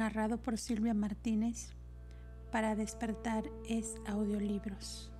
narrado 0.00 0.40
por 0.40 0.56
Silvia 0.56 0.94
Martínez. 0.94 1.74
Para 2.50 2.74
despertar 2.74 3.44
es 3.68 3.96
audiolibros. 4.06 5.12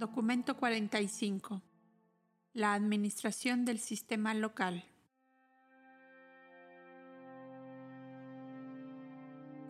Documento 0.00 0.56
45. 0.56 1.62
La 2.54 2.74
administración 2.74 3.64
del 3.64 3.78
sistema 3.78 4.34
local. 4.34 4.84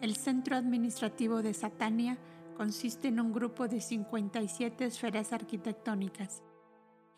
El 0.04 0.16
centro 0.16 0.54
administrativo 0.54 1.40
de 1.40 1.54
Satania 1.54 2.18
consiste 2.58 3.08
en 3.08 3.20
un 3.20 3.32
grupo 3.32 3.68
de 3.68 3.80
57 3.80 4.84
esferas 4.84 5.32
arquitectónicas. 5.32 6.42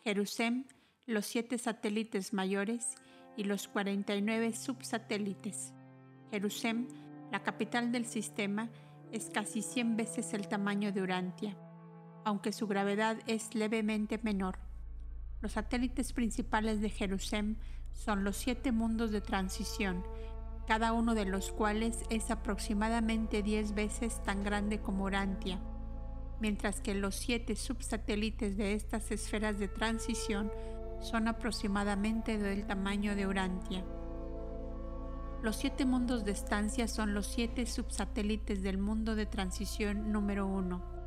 Jerusalén, 0.05 0.67
los 1.05 1.25
siete 1.25 1.57
satélites 1.57 2.31
mayores 2.31 2.95
y 3.35 3.43
los 3.43 3.67
49 3.67 4.53
subsatélites. 4.55 5.73
Jerusalén, 6.31 6.87
la 7.29 7.43
capital 7.43 7.91
del 7.91 8.05
sistema, 8.05 8.69
es 9.11 9.29
casi 9.31 9.61
100 9.61 9.97
veces 9.97 10.33
el 10.33 10.47
tamaño 10.47 10.93
de 10.93 11.01
Urantia, 11.01 11.57
aunque 12.23 12.53
su 12.53 12.67
gravedad 12.67 13.17
es 13.27 13.53
levemente 13.53 14.17
menor. 14.23 14.59
Los 15.41 15.51
satélites 15.51 16.13
principales 16.13 16.79
de 16.79 16.89
Jerusalén 16.89 17.57
son 17.91 18.23
los 18.23 18.37
siete 18.37 18.71
mundos 18.71 19.11
de 19.11 19.19
transición, 19.19 20.05
cada 20.67 20.91
uno 20.91 21.15
de 21.15 21.25
los 21.25 21.53
cuales 21.53 22.03
es 22.09 22.29
aproximadamente 22.29 23.41
10 23.41 23.73
veces 23.73 24.21
tan 24.23 24.43
grande 24.43 24.81
como 24.81 25.05
Urantia, 25.05 25.59
mientras 26.41 26.81
que 26.81 26.93
los 26.93 27.15
siete 27.15 27.55
subsatélites 27.55 28.57
de 28.57 28.73
estas 28.73 29.11
esferas 29.11 29.59
de 29.59 29.69
transición 29.69 30.51
son 30.99 31.29
aproximadamente 31.29 32.37
del 32.37 32.67
tamaño 32.67 33.15
de 33.15 33.27
Urantia. 33.27 33.85
Los 35.41 35.55
siete 35.55 35.85
mundos 35.85 36.25
de 36.25 36.31
estancia 36.31 36.87
son 36.89 37.13
los 37.13 37.27
siete 37.27 37.65
subsatélites 37.65 38.61
del 38.61 38.77
mundo 38.77 39.15
de 39.15 39.25
transición 39.25 40.11
número 40.11 40.47
1. 40.47 40.97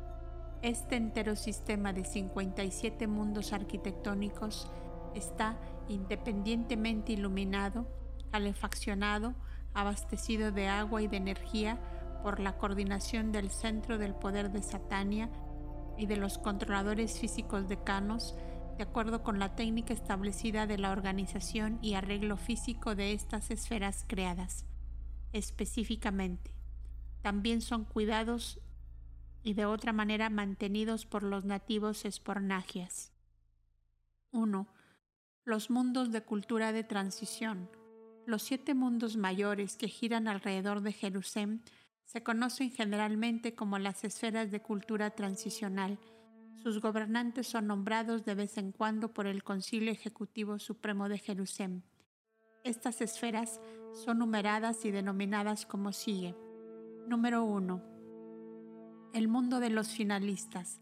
Este 0.63 0.95
entero 0.95 1.35
sistema 1.35 1.93
de 1.93 2.05
57 2.05 3.05
mundos 3.07 3.53
arquitectónicos 3.53 4.71
está 5.13 5.59
independientemente 5.87 7.11
iluminado, 7.11 7.87
calefaccionado, 8.31 9.35
abastecido 9.73 10.51
de 10.51 10.67
agua 10.67 11.01
y 11.01 11.07
de 11.07 11.17
energía 11.17 11.79
por 12.23 12.39
la 12.39 12.57
coordinación 12.57 13.31
del 13.31 13.49
Centro 13.49 13.97
del 13.97 14.13
Poder 14.13 14.51
de 14.51 14.61
Satania 14.61 15.29
y 15.97 16.05
de 16.05 16.17
los 16.17 16.37
controladores 16.37 17.19
físicos 17.19 17.67
decanos, 17.67 18.35
de 18.77 18.83
acuerdo 18.83 19.23
con 19.23 19.39
la 19.39 19.55
técnica 19.55 19.93
establecida 19.93 20.67
de 20.67 20.77
la 20.77 20.91
organización 20.91 21.79
y 21.81 21.93
arreglo 21.93 22.37
físico 22.37 22.95
de 22.95 23.13
estas 23.13 23.51
esferas 23.51 24.05
creadas. 24.07 24.65
Específicamente, 25.33 26.53
también 27.21 27.61
son 27.61 27.85
cuidados 27.85 28.59
y 29.43 29.53
de 29.53 29.65
otra 29.65 29.93
manera 29.93 30.29
mantenidos 30.29 31.05
por 31.05 31.23
los 31.23 31.45
nativos 31.45 32.05
espornagias. 32.05 33.11
1. 34.31 34.67
Los 35.43 35.69
mundos 35.69 36.11
de 36.11 36.23
cultura 36.23 36.71
de 36.71 36.83
transición. 36.83 37.69
Los 38.25 38.43
siete 38.43 38.73
mundos 38.75 39.17
mayores 39.17 39.77
que 39.77 39.87
giran 39.87 40.27
alrededor 40.27 40.81
de 40.81 40.93
Jerusalén 40.93 41.61
se 42.05 42.23
conocen 42.23 42.71
generalmente 42.71 43.55
como 43.55 43.79
las 43.79 44.03
esferas 44.03 44.51
de 44.51 44.61
cultura 44.61 45.11
transicional. 45.11 45.97
Sus 46.61 46.79
gobernantes 46.81 47.47
son 47.47 47.67
nombrados 47.67 48.23
de 48.23 48.35
vez 48.35 48.57
en 48.57 48.71
cuando 48.71 49.13
por 49.13 49.25
el 49.25 49.43
Concilio 49.43 49.91
Ejecutivo 49.91 50.59
Supremo 50.59 51.09
de 51.09 51.17
Jerusalén. 51.17 51.83
Estas 52.63 53.01
esferas 53.01 53.59
son 53.93 54.19
numeradas 54.19 54.85
y 54.85 54.91
denominadas 54.91 55.65
como 55.65 55.91
sigue. 55.91 56.35
Número 57.07 57.43
1. 57.43 57.81
El 59.13 59.27
mundo 59.27 59.59
de 59.59 59.71
los 59.71 59.89
finalistas. 59.89 60.79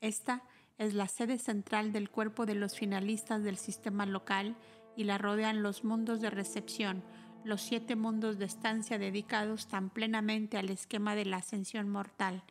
Esta 0.00 0.42
es 0.78 0.94
la 0.94 1.08
sede 1.08 1.38
central 1.38 1.92
del 1.92 2.10
cuerpo 2.10 2.46
de 2.46 2.54
los 2.54 2.74
finalistas 2.76 3.42
del 3.42 3.58
sistema 3.58 4.06
local 4.06 4.56
y 4.96 5.04
la 5.04 5.18
rodean 5.18 5.62
los 5.62 5.84
mundos 5.84 6.20
de 6.20 6.30
recepción, 6.30 7.02
los 7.44 7.60
siete 7.60 7.96
mundos 7.96 8.38
de 8.38 8.46
estancia 8.46 8.98
dedicados 8.98 9.68
tan 9.68 9.90
plenamente 9.90 10.56
al 10.56 10.70
esquema 10.70 11.14
de 11.14 11.24
la 11.24 11.38
ascensión 11.38 11.88
mortal. 11.88 12.42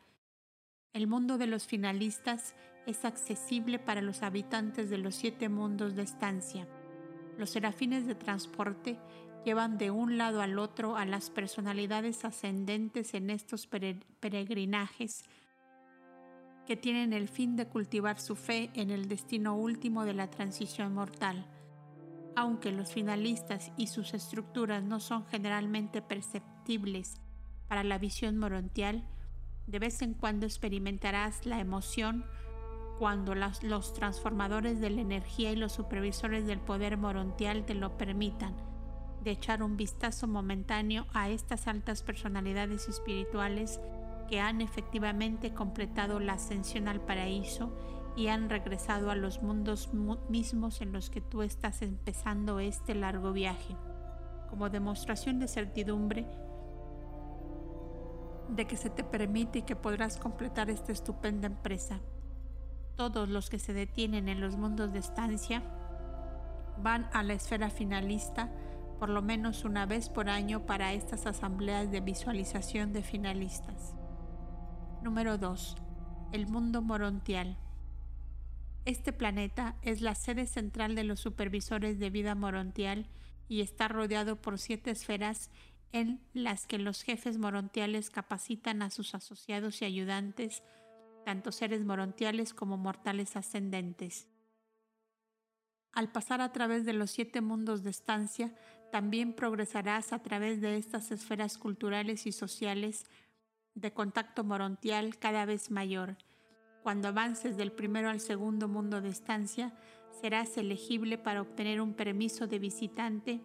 El 0.94 1.07
mundo 1.07 1.38
de 1.38 1.48
los 1.48 1.66
finalistas 1.66 2.56
es 2.86 3.06
accesible 3.06 3.80
para 3.80 4.01
los 4.01 4.22
habitantes 4.22 4.90
de 4.90 4.98
los 4.98 5.16
siete 5.16 5.50
mundos 5.50 5.95
de 5.95 6.04
estancia. 6.04 6.68
Los 7.38 7.50
serafines 7.50 8.06
de 8.06 8.16
transporte 8.16 9.00
llevan 9.44 9.78
de 9.78 9.92
un 9.92 10.18
lado 10.18 10.42
al 10.42 10.60
otro 10.60 10.95
a 10.95 11.06
las 11.06 11.30
personalidades 11.30 12.24
ascendentes 12.25 13.13
en 13.13 13.30
estos 13.30 13.68
peregrinajes 13.68 15.24
que 16.66 16.78
tienen 16.78 17.12
el 17.12 17.28
fin 17.28 17.56
de 17.56 17.68
cultivar 17.68 18.19
su 18.19 18.36
fe 18.36 18.69
en 18.74 18.90
el 18.90 19.07
destino 19.07 19.56
último 19.56 20.06
de 20.06 20.13
la 20.13 20.30
transición 20.30 20.94
mortal. 20.94 21.45
Aunque 22.35 22.71
los 22.71 22.91
finalistas 22.91 23.71
y 23.77 23.88
sus 23.88 24.13
estructuras 24.13 24.83
no 24.83 25.00
son 25.00 25.25
generalmente 25.25 26.01
perceptibles 26.01 27.21
para 27.68 27.83
la 27.83 28.00
visión 28.00 28.38
morontial, 28.38 29.07
de 29.68 29.80
vez 29.80 30.01
en 30.01 30.13
cuando 30.13 30.45
experimentarás 30.45 31.45
la 31.45 31.59
emoción 31.59 32.25
cuando 32.97 33.33
los 33.35 33.94
transformadores 33.94 34.80
de 34.80 34.89
la 34.89 35.01
energía 35.01 35.51
y 35.51 35.56
los 35.56 35.74
supervisores 35.74 36.45
del 36.45 36.59
poder 36.59 36.97
morontial 36.97 37.65
te 37.65 37.74
lo 37.75 37.97
permitan, 37.97 38.56
de 39.24 39.31
echar 39.31 39.63
un 39.63 39.77
vistazo 39.77 40.27
momentáneo 40.27 41.07
a 41.13 41.30
estas 41.30 41.68
altas 41.68 42.03
personalidades 42.03 42.88
espirituales 42.88 43.80
que 44.30 44.39
han 44.39 44.62
efectivamente 44.62 45.53
completado 45.53 46.19
la 46.19 46.33
ascensión 46.33 46.88
al 46.88 47.01
paraíso 47.01 47.71
y 48.15 48.27
han 48.27 48.50
regresado 48.50 49.10
a 49.10 49.15
los 49.15 49.42
mundos 49.42 49.92
mismos 50.30 50.81
en 50.81 50.92
los 50.92 51.10
que 51.10 51.21
tú 51.21 51.42
estás 51.42 51.81
empezando 51.81 52.60
este 52.60 52.95
largo 52.95 53.33
viaje, 53.33 53.75
como 54.50 54.69
demostración 54.69 55.39
de 55.39 55.48
certidumbre 55.48 56.25
de 58.50 58.68
que 58.68 58.77
se 58.77 58.89
te 58.89 59.04
permite 59.04 59.60
y 59.60 59.62
que 59.63 59.75
podrás 59.75 60.18
completar 60.18 60.69
esta 60.69 60.92
estupenda 60.92 61.48
empresa. 61.48 62.00
Todos 62.95 63.30
los 63.30 63.50
que 63.50 63.57
se 63.57 63.74
detienen 63.74 64.30
en 64.30 64.42
los 64.42 64.57
mundos 64.57 64.94
de 64.94 65.00
estancia 65.00 65.63
van 66.77 67.09
a 67.13 67.24
la 67.24 67.33
esfera 67.33 67.69
finalista 67.69 68.51
por 69.00 69.09
lo 69.09 69.21
menos 69.21 69.66
una 69.66 69.86
vez 69.86 70.07
por 70.07 70.30
año 70.30 70.66
para 70.66 70.94
estas 70.94 71.25
asambleas 71.25 71.92
de 71.92 72.00
visualización 72.00 72.94
de 72.94 73.04
finalistas. 73.04 73.95
Número 75.01 75.38
2. 75.38 75.75
El 76.31 76.48
mundo 76.48 76.81
morontial. 76.81 77.57
Este 78.85 79.13
planeta 79.13 79.77
es 79.81 80.01
la 80.01 80.13
sede 80.13 80.45
central 80.45 80.94
de 80.95 81.06
los 81.06 81.21
supervisores 81.21 82.00
de 82.00 82.09
vida 82.09 82.35
morontial 82.35 83.07
y 83.47 83.62
está 83.62 83.88
rodeado 83.88 84.41
por 84.41 84.59
siete 84.59 84.91
esferas 84.91 85.50
en 85.94 86.21
las 86.33 86.68
que 86.68 86.80
los 86.80 87.01
jefes 87.03 87.38
morontiales 87.38 88.09
capacitan 88.09 88.81
a 88.81 88.89
sus 88.89 89.15
asociados 89.15 89.81
y 89.81 89.85
ayudantes, 89.85 90.63
tanto 91.24 91.53
seres 91.53 91.85
morontiales 91.85 92.53
como 92.53 92.77
mortales 92.77 93.38
ascendentes. 93.38 94.27
Al 95.94 96.12
pasar 96.12 96.41
a 96.41 96.51
través 96.51 96.85
de 96.85 96.94
los 96.94 97.12
siete 97.12 97.39
mundos 97.39 97.83
de 97.83 97.91
estancia, 97.91 98.53
también 98.91 99.33
progresarás 99.33 100.12
a 100.12 100.19
través 100.19 100.59
de 100.59 100.77
estas 100.77 101.12
esferas 101.12 101.57
culturales 101.57 102.25
y 102.25 102.31
sociales 102.31 103.06
de 103.75 103.94
contacto 103.94 104.44
morontial 104.44 105.18
cada 105.19 105.45
vez 105.45 105.71
mayor, 105.71 106.18
cuando 106.83 107.07
avances 107.07 107.56
del 107.56 107.71
primero 107.71 108.09
al 108.09 108.19
segundo 108.19 108.68
mundo 108.68 109.00
de 109.00 109.07
estancia, 109.07 109.74
serás 110.21 110.57
elegible 110.57 111.18
para 111.18 111.41
obtener 111.41 111.80
un 111.80 111.94
permiso 111.94 112.45
de 112.45 112.59
visitante 112.59 113.41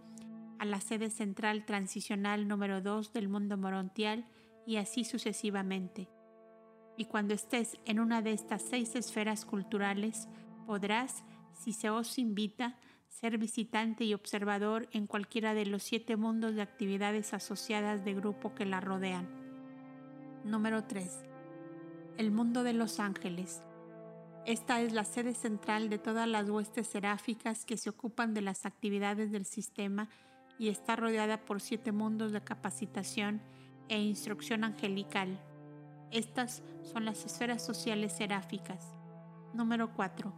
a 0.59 0.65
la 0.65 0.81
sede 0.81 1.09
central 1.09 1.65
transicional 1.65 2.49
número 2.49 2.81
2 2.81 3.13
del 3.13 3.29
mundo 3.29 3.57
morontial 3.57 4.27
y 4.67 4.77
así 4.77 5.05
sucesivamente. 5.05 6.09
Y 6.97 7.05
cuando 7.05 7.33
estés 7.33 7.79
en 7.85 8.01
una 8.01 8.23
de 8.23 8.33
estas 8.33 8.63
seis 8.63 8.97
esferas 8.97 9.45
culturales, 9.45 10.29
podrás, 10.67 11.23
si 11.53 11.73
se 11.73 11.91
os 11.91 12.19
invita, 12.19 12.77
ser 13.07 13.39
visitante 13.39 14.05
y 14.05 14.15
observador 14.15 14.89
en 14.91 15.07
cualquiera 15.07 15.55
de 15.55 15.65
los 15.65 15.85
siete 15.85 16.17
mundos 16.17 16.57
de 16.57 16.63
actividades 16.63 17.33
asociadas 17.35 18.05
de 18.05 18.15
grupo 18.15 18.53
que 18.57 18.67
la 18.67 18.81
rodean. 18.81 19.29
Número 20.45 20.85
3 20.85 21.28
el 22.19 22.33
mundo 22.33 22.65
de 22.65 22.73
los 22.73 22.99
ángeles. 22.99 23.63
Esta 24.45 24.81
es 24.81 24.93
la 24.93 25.05
sede 25.05 25.35
central 25.35 25.89
de 25.89 25.99
todas 25.99 26.27
las 26.27 26.51
huestes 26.51 26.89
seráficas 26.89 27.65
que 27.65 27.77
se 27.77 27.91
ocupan 27.91 28.35
de 28.35 28.43
las 28.43 28.67
actividades 28.67 29.31
del 29.31 29.47
sistema 29.47 30.09
y 30.59 30.69
está 30.69 30.97
rodeada 30.97 31.45
por 31.45 31.61
siete 31.61 31.93
mundos 31.93 32.33
de 32.33 32.43
capacitación 32.43 33.41
e 33.89 34.01
instrucción 34.01 34.65
angelical. 34.65 35.39
Estas 36.11 36.65
son 36.83 37.05
las 37.05 37.25
esferas 37.25 37.65
sociales 37.65 38.17
seráficas. 38.17 38.85
Número 39.55 39.95
4. 39.95 40.35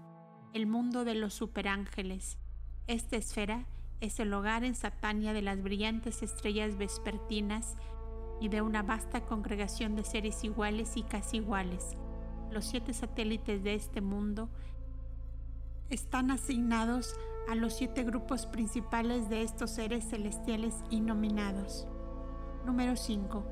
El 0.53 0.67
mundo 0.67 1.07
de 1.07 1.15
los 1.15 1.33
superángeles. 1.33 2.37
Esta 2.89 3.17
esfera 3.17 3.65
es 4.03 4.21
el 4.21 4.35
hogar 4.35 4.65
en 4.65 4.75
Satania 4.75 5.33
de 5.33 5.43
las 5.43 5.63
brillantes 5.63 6.23
estrellas 6.23 6.77
vespertinas 6.77 7.77
y 8.41 8.49
de 8.49 8.63
una 8.63 8.83
vasta 8.83 9.21
congregación 9.21 9.95
de 9.95 10.05
seres 10.05 10.43
iguales 10.43 10.97
y 10.97 11.03
casi 11.03 11.37
iguales. 11.37 11.95
Los 12.51 12.65
siete 12.65 12.93
satélites 12.93 13.63
de 13.63 13.75
este 13.75 14.01
mundo 14.01 14.49
están 15.91 16.31
asignados 16.31 17.15
a 17.49 17.55
los 17.55 17.75
siete 17.75 18.05
grupos 18.05 18.47
principales 18.47 19.29
de 19.29 19.43
estos 19.43 19.71
seres 19.71 20.09
celestiales 20.09 20.75
nominados. 20.91 21.87
Número 22.65 22.97
5. 22.97 23.45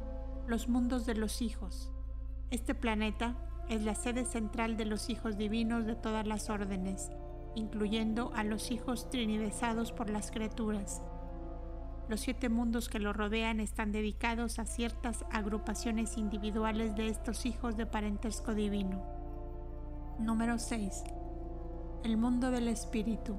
Los 0.46 0.68
mundos 0.68 1.04
de 1.04 1.14
los 1.14 1.42
hijos. 1.42 1.92
Este 2.50 2.74
planeta 2.74 3.36
es 3.68 3.82
la 3.82 3.94
sede 3.94 4.24
central 4.24 4.76
de 4.76 4.86
los 4.86 5.10
hijos 5.10 5.36
divinos 5.36 5.84
de 5.84 5.94
todas 5.94 6.26
las 6.26 6.48
órdenes, 6.48 7.10
incluyendo 7.54 8.32
a 8.34 8.44
los 8.44 8.70
hijos 8.70 9.10
trinidesados 9.10 9.92
por 9.92 10.10
las 10.10 10.30
criaturas. 10.30 11.02
Los 12.08 12.20
siete 12.20 12.48
mundos 12.48 12.88
que 12.88 13.00
lo 13.00 13.12
rodean 13.12 13.60
están 13.60 13.92
dedicados 13.92 14.58
a 14.58 14.64
ciertas 14.64 15.26
agrupaciones 15.30 16.16
individuales 16.16 16.96
de 16.96 17.08
estos 17.08 17.44
hijos 17.44 17.76
de 17.76 17.84
parentesco 17.84 18.54
divino. 18.54 19.04
Número 20.18 20.58
6. 20.58 21.04
El 22.04 22.16
mundo 22.16 22.50
del 22.50 22.68
espíritu. 22.68 23.36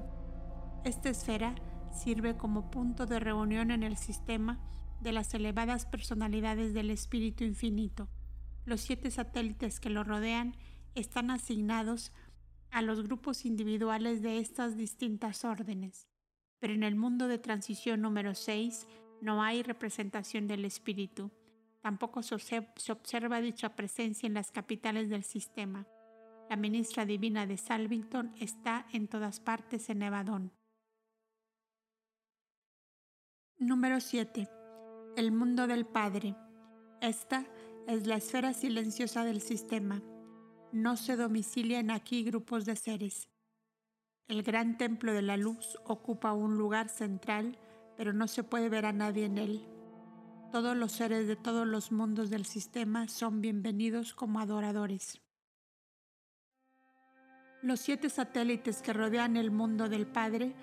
Esta 0.84 1.08
esfera 1.08 1.56
sirve 1.92 2.36
como 2.36 2.70
punto 2.70 3.06
de 3.06 3.18
reunión 3.18 3.72
en 3.72 3.82
el 3.82 3.96
sistema 3.96 4.60
de 5.00 5.10
las 5.10 5.34
elevadas 5.34 5.84
personalidades 5.84 6.72
del 6.72 6.90
espíritu 6.90 7.42
infinito. 7.42 8.08
Los 8.66 8.82
siete 8.82 9.10
satélites 9.10 9.80
que 9.80 9.90
lo 9.90 10.04
rodean 10.04 10.54
están 10.94 11.32
asignados 11.32 12.12
a 12.70 12.82
los 12.82 13.02
grupos 13.02 13.44
individuales 13.44 14.22
de 14.22 14.38
estas 14.38 14.76
distintas 14.76 15.44
órdenes 15.44 16.09
pero 16.60 16.74
en 16.74 16.82
el 16.82 16.94
mundo 16.94 17.26
de 17.26 17.38
transición 17.38 18.02
número 18.02 18.34
6 18.34 18.86
no 19.20 19.42
hay 19.42 19.62
representación 19.62 20.46
del 20.46 20.64
espíritu. 20.64 21.30
Tampoco 21.80 22.22
se 22.22 22.34
observa 22.92 23.40
dicha 23.40 23.74
presencia 23.74 24.26
en 24.26 24.34
las 24.34 24.52
capitales 24.52 25.08
del 25.08 25.24
sistema. 25.24 25.86
La 26.50 26.56
ministra 26.56 27.06
divina 27.06 27.46
de 27.46 27.56
Salvington 27.56 28.34
está 28.38 28.86
en 28.92 29.08
todas 29.08 29.40
partes 29.40 29.88
en 29.88 30.00
Nevadón. 30.00 30.52
Número 33.58 34.00
7. 34.00 34.48
El 35.16 35.32
mundo 35.32 35.66
del 35.66 35.86
Padre. 35.86 36.34
Esta 37.00 37.46
es 37.86 38.06
la 38.06 38.16
esfera 38.16 38.52
silenciosa 38.52 39.24
del 39.24 39.40
sistema. 39.40 40.02
No 40.72 40.96
se 40.96 41.16
domicilian 41.16 41.90
aquí 41.90 42.24
grupos 42.24 42.64
de 42.64 42.76
seres. 42.76 43.28
El 44.30 44.44
gran 44.44 44.78
templo 44.78 45.12
de 45.12 45.22
la 45.22 45.36
luz 45.36 45.76
ocupa 45.84 46.32
un 46.32 46.56
lugar 46.56 46.88
central, 46.88 47.58
pero 47.96 48.12
no 48.12 48.28
se 48.28 48.44
puede 48.44 48.68
ver 48.68 48.86
a 48.86 48.92
nadie 48.92 49.24
en 49.24 49.38
él. 49.38 49.66
Todos 50.52 50.76
los 50.76 50.92
seres 50.92 51.26
de 51.26 51.34
todos 51.34 51.66
los 51.66 51.90
mundos 51.90 52.30
del 52.30 52.46
sistema 52.46 53.08
son 53.08 53.40
bienvenidos 53.40 54.14
como 54.14 54.38
adoradores. 54.38 55.20
Los 57.60 57.80
siete 57.80 58.08
satélites 58.08 58.82
que 58.82 58.92
rodean 58.92 59.36
el 59.36 59.50
mundo 59.50 59.88
del 59.88 60.06
Padre 60.06 60.54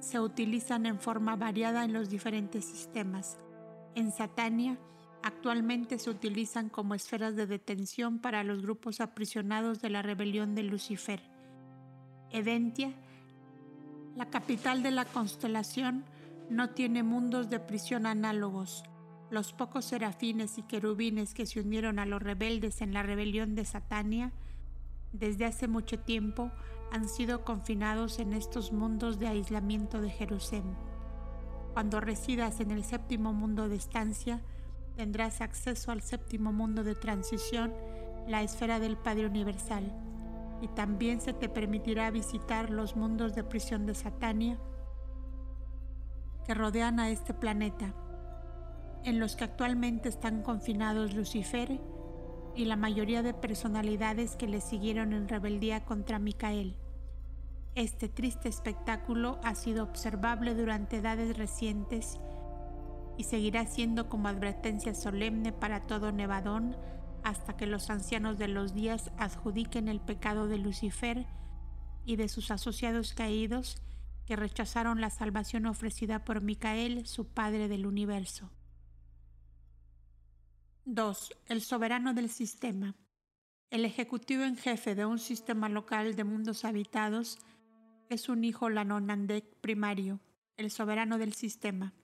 se 0.00 0.18
utilizan 0.18 0.84
en 0.84 0.98
forma 0.98 1.36
variada 1.36 1.84
en 1.84 1.92
los 1.92 2.10
diferentes 2.10 2.64
sistemas. 2.64 3.38
En 3.94 4.10
Satania, 4.10 4.76
actualmente 5.22 6.00
se 6.00 6.10
utilizan 6.10 6.68
como 6.68 6.96
esferas 6.96 7.36
de 7.36 7.46
detención 7.46 8.18
para 8.18 8.42
los 8.42 8.62
grupos 8.62 9.00
aprisionados 9.00 9.80
de 9.80 9.90
la 9.90 10.02
rebelión 10.02 10.56
de 10.56 10.64
Lucifer. 10.64 11.33
Eventia 12.30 12.92
la 14.16 14.30
capital 14.30 14.84
de 14.84 14.92
la 14.92 15.04
constelación 15.04 16.04
no 16.48 16.70
tiene 16.70 17.02
mundos 17.02 17.50
de 17.50 17.58
prisión 17.58 18.06
análogos. 18.06 18.84
Los 19.28 19.52
pocos 19.52 19.86
serafines 19.86 20.56
y 20.56 20.62
querubines 20.62 21.34
que 21.34 21.46
se 21.46 21.58
unieron 21.58 21.98
a 21.98 22.06
los 22.06 22.22
rebeldes 22.22 22.80
en 22.80 22.94
la 22.94 23.02
rebelión 23.02 23.56
de 23.56 23.64
Satania 23.64 24.32
desde 25.12 25.46
hace 25.46 25.66
mucho 25.66 25.98
tiempo 25.98 26.52
han 26.92 27.08
sido 27.08 27.44
confinados 27.44 28.20
en 28.20 28.34
estos 28.34 28.72
mundos 28.72 29.18
de 29.18 29.26
aislamiento 29.26 30.00
de 30.00 30.10
Jerusalén. 30.10 30.76
Cuando 31.72 32.00
residas 32.00 32.60
en 32.60 32.70
el 32.70 32.84
séptimo 32.84 33.32
mundo 33.32 33.68
de 33.68 33.74
estancia, 33.74 34.40
tendrás 34.94 35.40
acceso 35.40 35.90
al 35.90 36.02
séptimo 36.02 36.52
mundo 36.52 36.84
de 36.84 36.94
transición, 36.94 37.74
la 38.28 38.44
esfera 38.44 38.78
del 38.78 38.96
Padre 38.96 39.26
Universal 39.26 40.03
y 40.64 40.68
también 40.68 41.20
se 41.20 41.34
te 41.34 41.50
permitirá 41.50 42.10
visitar 42.10 42.70
los 42.70 42.96
mundos 42.96 43.34
de 43.34 43.44
prisión 43.44 43.84
de 43.84 43.94
Satania 43.94 44.58
que 46.46 46.54
rodean 46.54 46.98
a 47.00 47.10
este 47.10 47.34
planeta, 47.34 47.92
en 49.04 49.20
los 49.20 49.36
que 49.36 49.44
actualmente 49.44 50.08
están 50.08 50.42
confinados 50.42 51.14
Lucifer 51.14 51.82
y 52.54 52.64
la 52.64 52.76
mayoría 52.76 53.22
de 53.22 53.34
personalidades 53.34 54.36
que 54.36 54.48
le 54.48 54.62
siguieron 54.62 55.12
en 55.12 55.28
rebeldía 55.28 55.84
contra 55.84 56.18
Micael. 56.18 56.78
Este 57.74 58.08
triste 58.08 58.48
espectáculo 58.48 59.38
ha 59.44 59.54
sido 59.54 59.84
observable 59.84 60.54
durante 60.54 60.96
edades 60.96 61.36
recientes 61.36 62.18
y 63.18 63.24
seguirá 63.24 63.66
siendo 63.66 64.08
como 64.08 64.28
advertencia 64.28 64.94
solemne 64.94 65.52
para 65.52 65.86
todo 65.86 66.10
Nevadón 66.10 66.74
hasta 67.24 67.56
que 67.56 67.66
los 67.66 67.88
ancianos 67.88 68.38
de 68.38 68.48
los 68.48 68.74
días 68.74 69.10
adjudiquen 69.18 69.88
el 69.88 70.00
pecado 70.00 70.46
de 70.46 70.58
Lucifer 70.58 71.26
y 72.04 72.16
de 72.16 72.28
sus 72.28 72.50
asociados 72.50 73.14
caídos 73.14 73.82
que 74.26 74.36
rechazaron 74.36 75.00
la 75.00 75.08
salvación 75.10 75.66
ofrecida 75.66 76.24
por 76.24 76.42
Micael, 76.42 77.06
su 77.06 77.26
Padre 77.26 77.68
del 77.68 77.86
universo. 77.86 78.50
2. 80.84 81.32
El 81.46 81.62
soberano 81.62 82.12
del 82.12 82.28
sistema. 82.28 82.94
El 83.70 83.86
ejecutivo 83.86 84.44
en 84.44 84.56
jefe 84.56 84.94
de 84.94 85.06
un 85.06 85.18
sistema 85.18 85.70
local 85.70 86.16
de 86.16 86.24
mundos 86.24 86.66
habitados 86.66 87.38
es 88.10 88.28
un 88.28 88.44
hijo 88.44 88.68
Lanonandek 88.68 89.46
primario, 89.62 90.20
el 90.58 90.70
soberano 90.70 91.16
del 91.16 91.32
sistema. 91.32 91.94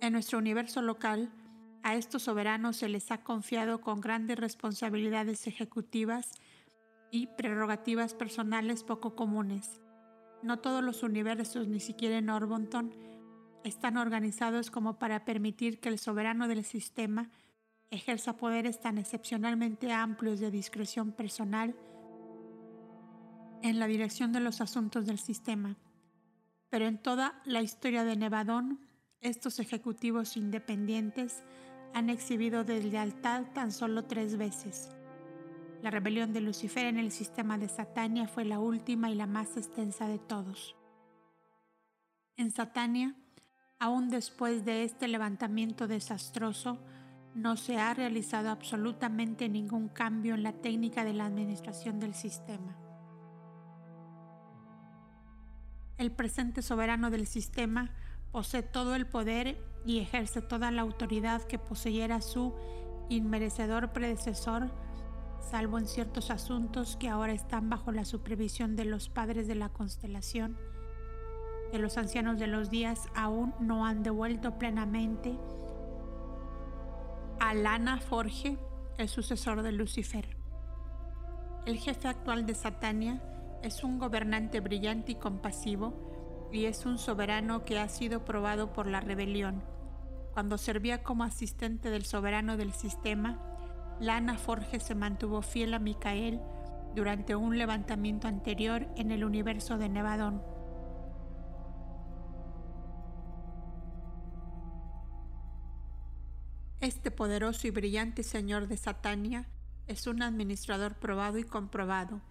En 0.00 0.12
nuestro 0.14 0.38
universo 0.38 0.82
local, 0.82 1.32
a 1.82 1.94
estos 1.94 2.22
soberanos 2.22 2.76
se 2.76 2.88
les 2.88 3.10
ha 3.10 3.22
confiado 3.22 3.80
con 3.80 4.00
grandes 4.00 4.38
responsabilidades 4.38 5.46
ejecutivas 5.46 6.32
y 7.10 7.26
prerrogativas 7.28 8.14
personales 8.14 8.84
poco 8.84 9.16
comunes. 9.16 9.80
No 10.42 10.58
todos 10.58 10.82
los 10.82 11.02
universos, 11.02 11.68
ni 11.68 11.80
siquiera 11.80 12.18
en 12.18 12.30
Orbonton, 12.30 12.94
están 13.64 13.96
organizados 13.96 14.70
como 14.70 14.98
para 14.98 15.24
permitir 15.24 15.80
que 15.80 15.88
el 15.88 15.98
soberano 15.98 16.48
del 16.48 16.64
sistema 16.64 17.30
ejerza 17.90 18.36
poderes 18.36 18.80
tan 18.80 18.98
excepcionalmente 18.98 19.92
amplios 19.92 20.40
de 20.40 20.50
discreción 20.50 21.12
personal 21.12 21.74
en 23.62 23.78
la 23.78 23.86
dirección 23.86 24.32
de 24.32 24.40
los 24.40 24.60
asuntos 24.60 25.06
del 25.06 25.18
sistema. 25.18 25.76
Pero 26.70 26.86
en 26.86 26.98
toda 26.98 27.42
la 27.44 27.62
historia 27.62 28.04
de 28.04 28.16
Nevadón, 28.16 28.80
estos 29.20 29.58
ejecutivos 29.58 30.36
independientes 30.36 31.42
han 31.94 32.10
exhibido 32.10 32.64
deslealtad 32.64 33.44
tan 33.52 33.72
solo 33.72 34.04
tres 34.04 34.36
veces. 34.36 34.90
La 35.82 35.90
rebelión 35.90 36.32
de 36.32 36.40
Lucifer 36.40 36.86
en 36.86 36.98
el 36.98 37.10
sistema 37.10 37.56
de 37.56 37.68
Satania 37.68 38.28
fue 38.28 38.44
la 38.44 38.58
última 38.58 39.10
y 39.10 39.14
la 39.14 39.26
más 39.26 39.56
extensa 39.56 40.06
de 40.08 40.18
todos. 40.18 40.76
En 42.36 42.50
Satania, 42.50 43.14
aún 43.78 44.10
después 44.10 44.64
de 44.64 44.84
este 44.84 45.08
levantamiento 45.08 45.88
desastroso, 45.88 46.78
no 47.34 47.56
se 47.56 47.78
ha 47.78 47.94
realizado 47.94 48.50
absolutamente 48.50 49.48
ningún 49.48 49.88
cambio 49.88 50.34
en 50.34 50.42
la 50.42 50.52
técnica 50.52 51.04
de 51.04 51.14
la 51.14 51.26
administración 51.26 52.00
del 52.00 52.14
sistema. 52.14 52.76
El 55.96 56.12
presente 56.12 56.62
soberano 56.62 57.10
del 57.10 57.26
sistema 57.26 57.90
posee 58.32 58.62
todo 58.62 58.94
el 58.94 59.06
poder 59.06 59.58
y 59.84 60.00
ejerce 60.00 60.42
toda 60.42 60.70
la 60.70 60.82
autoridad 60.82 61.42
que 61.42 61.58
poseyera 61.58 62.20
su 62.20 62.54
inmerecedor 63.08 63.92
predecesor, 63.92 64.70
salvo 65.40 65.78
en 65.78 65.86
ciertos 65.86 66.30
asuntos 66.30 66.96
que 66.96 67.08
ahora 67.08 67.32
están 67.32 67.70
bajo 67.70 67.92
la 67.92 68.04
supervisión 68.04 68.76
de 68.76 68.84
los 68.84 69.08
padres 69.08 69.48
de 69.48 69.54
la 69.54 69.70
constelación, 69.70 70.56
de 71.72 71.78
los 71.78 71.96
ancianos 71.98 72.38
de 72.38 72.46
los 72.46 72.70
días 72.70 73.08
aún 73.14 73.54
no 73.60 73.86
han 73.86 74.02
devuelto 74.02 74.58
plenamente 74.58 75.38
a 77.38 77.54
Lana 77.54 77.98
Forge, 77.98 78.58
el 78.98 79.08
sucesor 79.08 79.62
de 79.62 79.72
Lucifer. 79.72 80.36
El 81.64 81.78
jefe 81.78 82.08
actual 82.08 82.44
de 82.44 82.54
Satania 82.54 83.22
es 83.62 83.82
un 83.82 83.98
gobernante 83.98 84.60
brillante 84.60 85.12
y 85.12 85.14
compasivo, 85.14 86.09
y 86.52 86.66
es 86.66 86.86
un 86.86 86.98
soberano 86.98 87.64
que 87.64 87.78
ha 87.78 87.88
sido 87.88 88.24
probado 88.24 88.72
por 88.72 88.86
la 88.86 89.00
rebelión. 89.00 89.62
Cuando 90.32 90.58
servía 90.58 91.02
como 91.02 91.24
asistente 91.24 91.90
del 91.90 92.04
soberano 92.04 92.56
del 92.56 92.72
sistema, 92.72 93.38
Lana 94.00 94.38
Forge 94.38 94.80
se 94.80 94.94
mantuvo 94.94 95.42
fiel 95.42 95.74
a 95.74 95.78
Micael 95.78 96.40
durante 96.94 97.36
un 97.36 97.58
levantamiento 97.58 98.28
anterior 98.28 98.88
en 98.96 99.10
el 99.10 99.24
universo 99.24 99.78
de 99.78 99.88
Nevadón. 99.88 100.42
Este 106.80 107.10
poderoso 107.10 107.66
y 107.66 107.70
brillante 107.70 108.22
señor 108.22 108.66
de 108.66 108.78
Satania 108.78 109.48
es 109.86 110.06
un 110.06 110.22
administrador 110.22 110.94
probado 110.94 111.36
y 111.36 111.44
comprobado. 111.44 112.22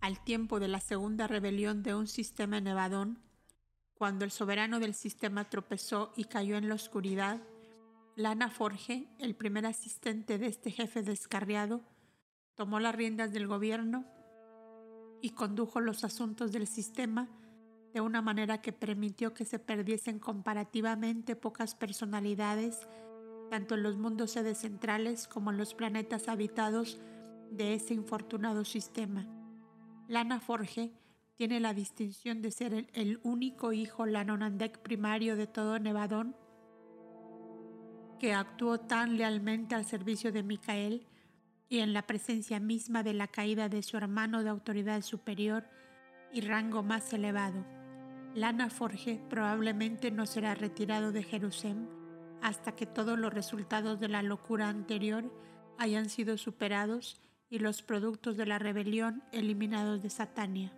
Al 0.00 0.18
tiempo 0.18 0.58
de 0.58 0.66
la 0.68 0.80
segunda 0.80 1.28
rebelión 1.28 1.82
de 1.84 1.94
un 1.94 2.08
sistema 2.08 2.60
nevadón, 2.60 3.20
cuando 3.96 4.24
el 4.24 4.30
soberano 4.30 4.80
del 4.80 4.94
sistema 4.94 5.48
tropezó 5.48 6.12
y 6.16 6.24
cayó 6.24 6.56
en 6.56 6.68
la 6.68 6.74
oscuridad, 6.74 7.40
Lana 8.16 8.50
Forge, 8.50 9.08
el 9.18 9.34
primer 9.34 9.66
asistente 9.66 10.38
de 10.38 10.46
este 10.46 10.70
jefe 10.70 11.02
descarriado, 11.02 11.80
tomó 12.54 12.80
las 12.80 12.94
riendas 12.94 13.32
del 13.32 13.46
gobierno 13.46 14.04
y 15.20 15.30
condujo 15.30 15.80
los 15.80 16.04
asuntos 16.04 16.52
del 16.52 16.66
sistema 16.66 17.28
de 17.92 18.00
una 18.00 18.22
manera 18.22 18.60
que 18.60 18.72
permitió 18.72 19.34
que 19.34 19.44
se 19.44 19.58
perdiesen 19.58 20.18
comparativamente 20.18 21.36
pocas 21.36 21.74
personalidades, 21.76 22.88
tanto 23.50 23.76
en 23.76 23.84
los 23.84 23.96
mundos 23.96 24.32
sedes 24.32 24.58
centrales 24.58 25.28
como 25.28 25.50
en 25.50 25.58
los 25.58 25.74
planetas 25.74 26.28
habitados 26.28 27.00
de 27.50 27.74
ese 27.74 27.94
infortunado 27.94 28.64
sistema. 28.64 29.26
Lana 30.08 30.40
Forge 30.40 30.92
tiene 31.36 31.60
la 31.60 31.74
distinción 31.74 32.42
de 32.42 32.50
ser 32.50 32.86
el, 32.92 33.20
único 33.22 33.72
hijo 33.72 34.06
Lanonandek 34.06 34.78
primario 34.78 35.36
de 35.36 35.46
todo 35.46 35.78
Nevadón 35.78 36.36
que 38.18 38.32
actuó 38.32 38.78
tan 38.78 39.16
lealmente 39.16 39.74
al 39.74 39.84
servicio 39.84 40.32
de 40.32 40.42
Micael 40.42 41.06
y 41.68 41.80
en 41.80 41.92
la 41.92 42.06
presencia 42.06 42.60
misma 42.60 43.02
de 43.02 43.14
la 43.14 43.26
caída 43.26 43.68
de 43.68 43.82
su 43.82 43.96
hermano 43.96 44.44
de 44.44 44.50
autoridad 44.50 45.02
superior 45.02 45.64
y 46.32 46.40
rango 46.40 46.82
más 46.82 47.12
elevado. 47.12 47.64
Lana 48.34 48.70
Forge 48.70 49.20
probablemente 49.28 50.10
no 50.10 50.26
será 50.26 50.54
retirado 50.54 51.12
de 51.12 51.22
Jerusalén 51.22 51.88
hasta 52.42 52.72
que 52.72 52.86
todos 52.86 53.18
los 53.18 53.32
resultados 53.32 53.98
de 53.98 54.08
la 54.08 54.22
locura 54.22 54.68
anterior 54.68 55.32
hayan 55.78 56.08
sido 56.08 56.36
superados 56.36 57.20
y 57.50 57.58
los 57.58 57.82
productos 57.82 58.36
de 58.36 58.46
la 58.46 58.58
rebelión 58.58 59.22
eliminados 59.32 60.02
de 60.02 60.10
Satania. 60.10 60.72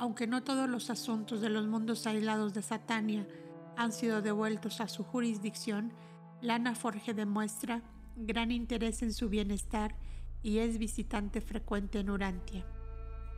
Aunque 0.00 0.26
no 0.26 0.42
todos 0.42 0.66
los 0.66 0.88
asuntos 0.88 1.42
de 1.42 1.50
los 1.50 1.66
mundos 1.66 2.06
aislados 2.06 2.54
de 2.54 2.62
Satania 2.62 3.28
han 3.76 3.92
sido 3.92 4.22
devueltos 4.22 4.80
a 4.80 4.88
su 4.88 5.04
jurisdicción, 5.04 5.92
Lana 6.40 6.74
Forge 6.74 7.12
demuestra 7.12 7.82
gran 8.16 8.50
interés 8.50 9.02
en 9.02 9.12
su 9.12 9.28
bienestar 9.28 9.94
y 10.42 10.60
es 10.60 10.78
visitante 10.78 11.42
frecuente 11.42 12.00
en 12.00 12.08
Urantia. 12.08 12.64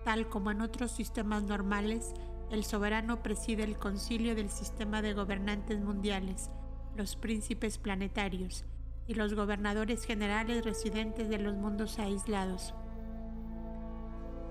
Tal 0.04 0.28
como 0.28 0.52
en 0.52 0.60
otros 0.60 0.92
sistemas 0.92 1.42
normales, 1.42 2.12
el 2.52 2.62
soberano 2.62 3.24
preside 3.24 3.64
el 3.64 3.76
concilio 3.76 4.36
del 4.36 4.48
sistema 4.48 5.02
de 5.02 5.14
gobernantes 5.14 5.80
mundiales, 5.80 6.48
los 6.94 7.16
príncipes 7.16 7.78
planetarios 7.78 8.64
y 9.08 9.14
los 9.14 9.34
gobernadores 9.34 10.04
generales 10.04 10.64
residentes 10.64 11.28
de 11.28 11.38
los 11.38 11.56
mundos 11.56 11.98
aislados. 11.98 12.72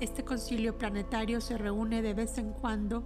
Este 0.02 0.26
concilio 0.26 0.80
planetario 0.80 1.42
se 1.42 1.60
reúne 1.60 2.02
de 2.02 2.16
vez 2.16 2.40
en 2.40 2.54
cuando 2.54 3.06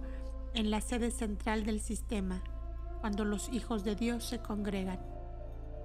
en 0.54 0.70
la 0.70 0.80
sede 0.80 1.10
central 1.10 1.66
del 1.66 1.80
sistema, 1.80 2.42
cuando 3.02 3.26
los 3.26 3.50
hijos 3.52 3.84
de 3.84 3.94
Dios 3.94 4.24
se 4.24 4.38
congregan. 4.38 4.98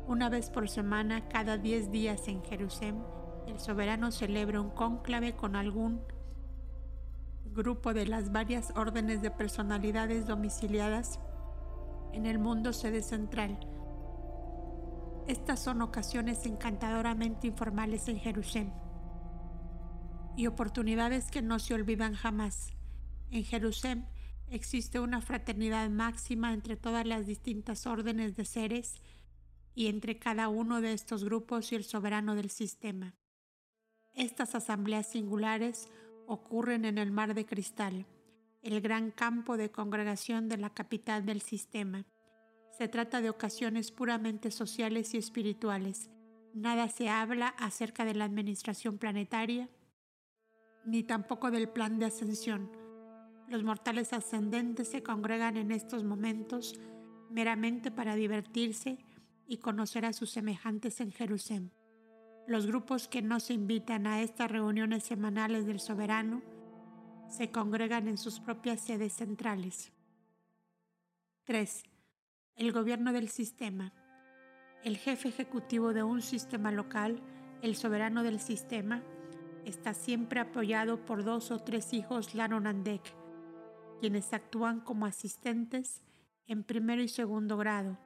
Una 0.08 0.30
vez 0.30 0.50
por 0.50 0.70
semana, 0.70 1.27
cada 1.27 1.58
diez 1.58 1.91
días 1.91 2.30
en 2.30 2.41
Jerusalén, 2.46 3.03
el 3.46 3.60
soberano 3.60 4.10
celebra 4.13 4.62
un 4.62 4.70
cónclave 4.70 5.36
con 5.36 5.58
algún 5.58 6.01
grupo 7.44 7.94
de 7.94 8.08
las 8.08 8.32
varias 8.32 8.72
órdenes 8.77 9.22
de 9.22 9.32
personalidades 9.32 10.25
domiciliadas 10.25 11.20
en 12.13 12.25
el 12.25 12.39
mundo 12.39 12.72
sede 12.72 13.01
central. 13.01 13.60
Estas 15.27 15.60
son 15.60 15.82
ocasiones 15.82 16.46
encantadoramente 16.46 17.48
informales 17.48 18.08
en 18.08 18.18
Jerusalén 18.18 18.81
y 20.36 20.48
oportunidades 20.48 21.30
que 21.30 21.42
no 21.42 21.60
se 21.60 21.74
olvidan 21.74 22.14
jamás. 22.14 22.74
En 23.30 23.44
Jerusalén 23.44 24.08
existe 24.50 25.00
una 25.00 25.22
fraternidad 25.22 25.90
máxima 25.90 26.54
entre 26.54 26.76
todas 26.76 27.06
las 27.06 27.26
distintas 27.26 27.88
órdenes 27.88 28.36
de 28.36 28.46
seres 28.46 29.02
y 29.74 29.88
entre 29.88 30.20
cada 30.20 30.50
uno 30.50 30.82
de 30.82 30.94
estos 30.94 31.24
grupos 31.24 31.72
y 31.72 31.76
el 31.76 31.84
soberano 31.84 32.36
del 32.36 32.50
sistema. 32.50 33.16
Estas 34.14 34.56
asambleas 34.56 35.08
singulares 35.08 35.88
ocurren 36.28 36.86
en 36.86 36.98
el 36.98 37.12
mar 37.12 37.34
de 37.34 37.46
cristal, 37.46 38.06
el 38.62 38.82
gran 38.82 39.12
campo 39.12 39.58
de 39.58 39.72
congregación 39.72 40.50
de 40.50 40.58
la 40.58 40.70
capital 40.72 41.26
del 41.26 41.42
sistema. 41.42 42.06
Se 42.78 42.88
trata 42.88 43.22
de 43.22 43.30
ocasiones 43.30 43.92
puramente 43.92 44.52
sociales 44.52 45.14
y 45.14 45.18
espirituales. 45.18 46.10
Nada 46.54 46.90
se 46.90 47.10
habla 47.10 47.48
acerca 47.48 48.04
de 48.04 48.16
la 48.16 48.26
administración 48.26 48.98
planetaria, 48.98 49.70
ni 50.86 51.04
tampoco 51.04 51.52
del 51.52 51.70
plan 51.70 52.00
de 52.00 52.06
ascensión 52.06 52.82
los 53.52 53.66
mortales 53.66 54.14
ascendentes 54.14 54.88
se 54.88 55.04
congregan 55.04 55.58
en 55.58 55.72
estos 55.72 56.06
momentos 56.06 56.80
meramente 57.30 57.92
para 57.92 58.16
divertirse 58.16 58.98
y 59.46 59.58
conocer 59.58 60.06
a 60.06 60.14
sus 60.14 60.32
semejantes 60.32 61.02
en 61.02 61.12
Jerusalén. 61.12 61.74
Los 62.48 62.66
grupos 62.66 63.10
que 63.10 63.22
no 63.22 63.42
se 63.42 63.54
invitan 63.54 64.08
a 64.08 64.22
estas 64.22 64.50
reuniones 64.50 65.04
semanales 65.04 65.66
del 65.66 65.82
soberano 65.82 66.42
se 67.28 67.52
congregan 67.52 68.08
en 68.08 68.18
sus 68.18 68.40
propias 68.40 68.80
sedes 68.80 69.14
centrales. 69.14 69.92
3. 71.44 71.84
El 72.56 72.72
gobierno 72.72 73.12
del 73.12 73.28
sistema. 73.28 73.92
El 74.86 74.96
jefe 74.96 75.28
ejecutivo 75.28 75.92
de 75.92 76.04
un 76.04 76.22
sistema 76.22 76.72
local, 76.72 77.22
el 77.62 77.76
soberano 77.76 78.24
del 78.24 78.40
sistema, 78.40 79.04
está 79.65 79.94
siempre 79.94 80.39
apoyado 80.39 81.06
por 81.06 81.24
dos 81.24 81.51
o 81.51 81.60
tres 81.60 81.94
hijos 81.94 82.36
Lanonandek, 82.36 83.01
quienes 84.00 84.34
actúan 84.34 84.80
como 84.80 85.06
asistentes 85.06 86.01
en 86.48 86.63
primero 86.63 87.01
y 87.01 87.08
segundo 87.08 87.58
grado, 87.58 87.98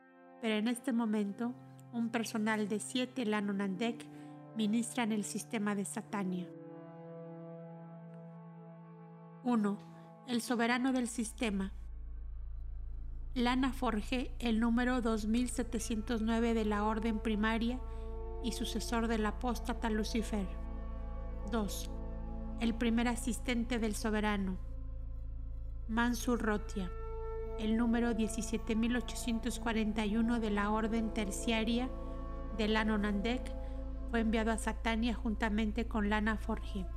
pero 0.41 0.55
en 0.55 0.67
este 0.67 0.93
momento 0.93 1.53
un 1.91 2.09
personal 2.09 2.67
de 2.67 2.79
siete 2.79 3.25
Lanonandek 3.25 4.05
ministra 4.55 5.03
en 5.03 5.11
el 5.11 5.23
sistema 5.23 5.75
de 5.75 5.85
Satania. 5.85 6.47
1. 9.43 9.77
El 10.27 10.41
soberano 10.41 10.91
del 10.91 11.07
sistema. 11.07 11.71
Lana 13.35 13.73
Forge, 13.73 14.33
el 14.39 14.59
número 14.59 15.01
2709 15.01 16.53
de 16.53 16.65
la 16.65 16.83
orden 16.83 17.19
primaria 17.19 17.79
y 18.43 18.53
sucesor 18.53 19.07
del 19.07 19.25
apóstata 19.25 19.89
Lucifer. 19.89 20.64
2. 21.51 21.91
El 22.59 22.73
primer 22.73 23.07
asistente 23.07 23.79
del 23.79 23.95
soberano. 23.95 24.57
Mansur 25.87 26.41
Rotia, 26.41 26.91
el 27.59 27.77
número 27.77 28.13
17841 28.13 30.39
de 30.39 30.49
la 30.49 30.71
Orden 30.71 31.13
Terciaria 31.13 31.87
de 32.57 32.67
Lanonandek, 32.67 33.53
fue 34.09 34.21
enviado 34.21 34.49
a 34.51 34.57
Satania 34.57 35.13
juntamente 35.13 35.87
con 35.87 36.09
Lana 36.09 36.37
Forge. 36.37 36.87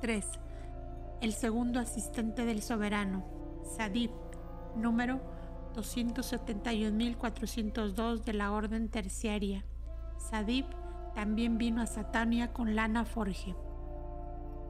3. 0.00 0.26
El 1.20 1.32
segundo 1.32 1.78
asistente 1.78 2.44
del 2.44 2.62
soberano, 2.62 3.24
Sadib, 3.76 4.10
número 4.74 5.20
271.402 5.74 8.24
de 8.24 8.32
la 8.32 8.50
Orden 8.52 8.88
Terciaria. 8.88 9.64
Sadib 10.18 10.66
también 11.14 11.58
vino 11.58 11.82
a 11.82 11.86
Satania 11.86 12.52
con 12.52 12.74
Lana 12.74 13.04
Forge. 13.04 13.54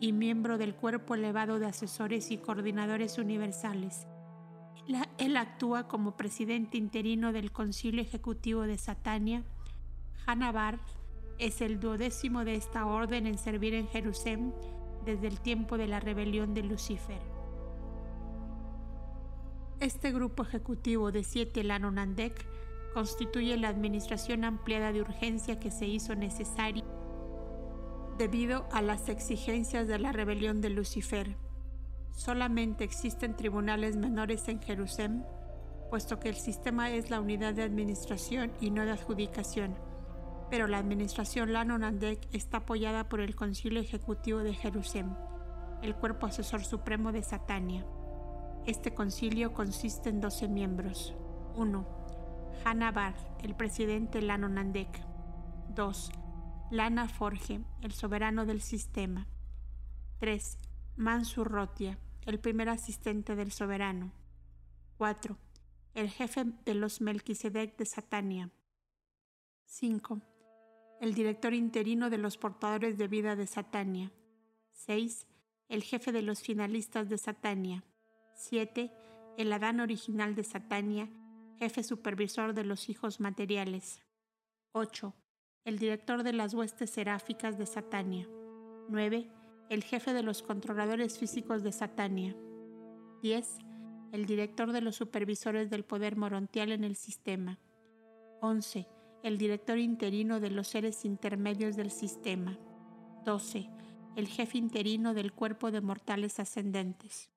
y 0.00 0.12
miembro 0.12 0.58
del 0.58 0.74
cuerpo 0.74 1.14
elevado 1.14 1.58
de 1.58 1.66
asesores 1.66 2.30
y 2.30 2.38
coordinadores 2.38 3.18
universales. 3.18 4.06
Él 5.18 5.36
actúa 5.36 5.86
como 5.86 6.16
presidente 6.16 6.76
interino 6.76 7.32
del 7.32 7.52
Concilio 7.52 8.02
Ejecutivo 8.02 8.62
de 8.62 8.78
Satania. 8.78 9.44
Hannah 10.26 10.52
Barth 10.52 10.80
es 11.38 11.60
el 11.60 11.80
duodécimo 11.80 12.44
de 12.44 12.56
esta 12.56 12.86
orden 12.86 13.26
en 13.26 13.38
servir 13.38 13.74
en 13.74 13.88
Jerusalén 13.88 14.52
desde 15.04 15.28
el 15.28 15.40
tiempo 15.40 15.78
de 15.78 15.86
la 15.86 16.00
rebelión 16.00 16.54
de 16.54 16.62
Lucifer. 16.62 17.20
Este 19.80 20.12
grupo 20.12 20.42
ejecutivo 20.42 21.10
de 21.10 21.24
siete 21.24 21.64
Lanonandek 21.64 22.46
constituye 22.94 23.56
la 23.56 23.68
administración 23.68 24.44
ampliada 24.44 24.92
de 24.92 25.00
urgencia 25.00 25.58
que 25.58 25.70
se 25.70 25.86
hizo 25.86 26.14
necesaria 26.14 26.84
debido 28.18 28.68
a 28.70 28.82
las 28.82 29.08
exigencias 29.08 29.88
de 29.88 29.98
la 29.98 30.12
rebelión 30.12 30.60
de 30.60 30.70
Lucifer. 30.70 31.36
Solamente 32.14 32.84
existen 32.84 33.36
tribunales 33.36 33.96
menores 33.96 34.48
en 34.48 34.60
Jerusalén, 34.60 35.24
puesto 35.90 36.18
que 36.20 36.28
el 36.28 36.36
sistema 36.36 36.90
es 36.90 37.10
la 37.10 37.20
unidad 37.20 37.54
de 37.54 37.62
administración 37.62 38.52
y 38.60 38.70
no 38.70 38.84
de 38.84 38.92
adjudicación 38.92 39.74
pero 40.52 40.68
la 40.68 40.76
administración 40.76 41.54
Lanonandek 41.54 42.28
está 42.34 42.58
apoyada 42.58 43.08
por 43.08 43.22
el 43.22 43.34
Concilio 43.34 43.80
Ejecutivo 43.80 44.40
de 44.40 44.52
Jerusalén, 44.52 45.16
el 45.80 45.94
cuerpo 45.94 46.26
asesor 46.26 46.62
supremo 46.62 47.10
de 47.10 47.22
Satania. 47.22 47.86
Este 48.66 48.92
concilio 48.92 49.54
consiste 49.54 50.10
en 50.10 50.20
12 50.20 50.48
miembros. 50.48 51.14
1. 51.56 51.86
Hannah 52.66 52.92
Bar, 52.92 53.14
el 53.42 53.54
presidente 53.54 54.20
Lanonandek. 54.20 54.90
2. 55.74 56.12
Lana 56.70 57.08
Forge, 57.08 57.62
el 57.80 57.92
soberano 57.92 58.44
del 58.44 58.60
sistema. 58.60 59.26
3. 60.18 60.58
Mansur 61.02 61.50
Rotia, 61.50 61.98
el 62.24 62.40
primer 62.40 62.68
asistente 62.68 63.36
del 63.36 63.52
soberano. 63.52 64.12
4. 64.96 65.36
El 65.94 66.08
jefe 66.08 66.44
de 66.64 66.74
los 66.74 67.00
Melquisedec 67.00 67.76
de 67.76 67.84
Satania. 67.84 68.50
5 69.66 70.22
el 71.02 71.14
director 71.14 71.52
interino 71.52 72.10
de 72.10 72.16
los 72.18 72.38
portadores 72.38 72.96
de 72.96 73.08
vida 73.08 73.34
de 73.34 73.48
Satania. 73.48 74.12
6. 74.70 75.26
El 75.68 75.82
jefe 75.82 76.12
de 76.12 76.22
los 76.22 76.42
finalistas 76.42 77.08
de 77.08 77.18
Satania. 77.18 77.82
7. 78.36 78.92
El 79.36 79.52
Adán 79.52 79.80
original 79.80 80.36
de 80.36 80.44
Satania, 80.44 81.10
jefe 81.58 81.82
supervisor 81.82 82.54
de 82.54 82.62
los 82.62 82.88
hijos 82.88 83.18
materiales. 83.18 84.00
8. 84.70 85.12
El 85.64 85.80
director 85.80 86.22
de 86.22 86.34
las 86.34 86.54
huestes 86.54 86.90
seráficas 86.90 87.58
de 87.58 87.66
Satania. 87.66 88.28
9. 88.88 89.28
El 89.72 89.82
jefe 89.84 90.12
de 90.12 90.22
los 90.22 90.42
controladores 90.42 91.18
físicos 91.18 91.62
de 91.62 91.72
Satania. 91.72 92.36
10. 93.22 93.58
El 94.12 94.26
director 94.26 94.70
de 94.70 94.82
los 94.82 94.96
supervisores 94.96 95.70
del 95.70 95.82
poder 95.82 96.14
morontial 96.14 96.72
en 96.72 96.84
el 96.84 96.94
sistema. 96.94 97.58
11 98.42 98.86
el 99.22 99.38
director 99.38 99.78
interino 99.78 100.40
de 100.40 100.50
los 100.50 100.68
seres 100.68 101.06
intermedios 101.06 101.74
del 101.74 101.90
sistema. 101.90 102.58
12. 103.24 103.70
El 104.14 104.26
jefe 104.26 104.58
interino 104.58 105.14
del 105.14 105.32
cuerpo 105.32 105.70
de 105.70 105.80
mortales 105.80 106.38
ascendentes. 106.38 107.30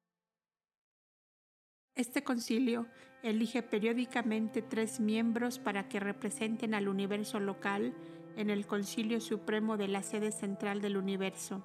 Este 1.93 2.21
concilio 2.21 2.87
elige 3.23 3.63
periódicamente 3.63 4.61
tres 4.61 4.99
miembros 4.99 5.57
para 5.59 5.87
que 5.87 6.01
representen 6.01 6.73
al 6.73 6.89
universo 6.89 7.39
local 7.39 7.95
en 8.35 8.49
el 8.49 8.67
concilio 8.67 9.21
supremo 9.21 9.77
de 9.77 9.87
la 9.87 10.03
sede 10.03 10.33
central 10.33 10.81
del 10.81 10.97
universo, 10.97 11.63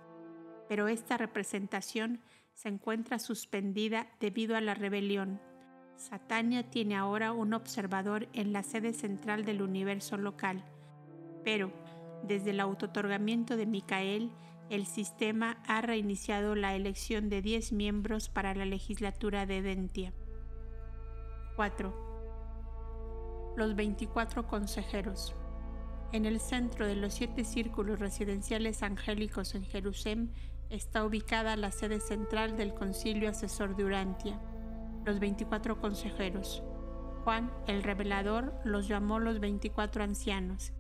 pero 0.71 0.87
esta 0.87 1.17
representación 1.17 2.21
se 2.55 2.69
encuentra 2.69 3.19
suspendida 3.19 4.07
debido 4.21 4.55
a 4.55 4.61
la 4.61 4.75
rebelión 4.75 5.41
Satania 6.01 6.63
tiene 6.63 6.97
ahora 6.97 7.33
un 7.33 7.53
observador 7.53 8.29
en 8.33 8.53
la 8.55 8.63
sede 8.63 8.95
central 8.95 9.45
del 9.45 9.61
universo 9.63 10.17
local, 10.17 10.65
pero 11.45 11.73
desde 12.23 12.51
el 12.51 12.61
autotorgamiento 12.61 13.57
de 13.57 13.67
Micael, 13.67 14.31
el 14.71 14.87
sistema 14.87 15.63
ha 15.67 15.83
reiniciado 15.83 16.55
la 16.55 16.75
elección 16.75 17.29
de 17.29 17.43
10 17.43 17.73
miembros 17.73 18.31
para 18.31 18.55
la 18.55 18.65
legislatura 18.65 19.45
de 19.45 19.61
Dentia. 19.61 20.15
4. 21.57 23.53
Los 23.57 23.77
24 23.77 24.47
consejeros. 24.47 25.35
En 26.13 26.25
el 26.25 26.41
centro 26.41 26.87
de 26.87 26.97
los 26.97 27.15
siete 27.15 27.45
círculos 27.45 27.99
residenciales 27.99 28.83
angélicos 28.83 29.55
en 29.55 29.65
Jerusalén 29.65 30.33
está 30.71 31.05
ubicada 31.05 31.57
la 31.57 31.71
sede 31.73 32.01
central 32.01 32.57
del 32.57 32.73
Concilio 32.75 33.29
Asesor 33.29 33.77
de 33.77 33.85
Urantia 33.85 34.41
los 35.05 35.19
24 35.19 35.81
consejeros. 35.81 36.63
Juan, 37.25 37.51
el 37.67 37.83
revelador, 37.83 38.55
los 38.65 38.89
llamó 38.89 39.19
los 39.19 39.41
24 39.41 40.05
ancianos. 40.05 40.73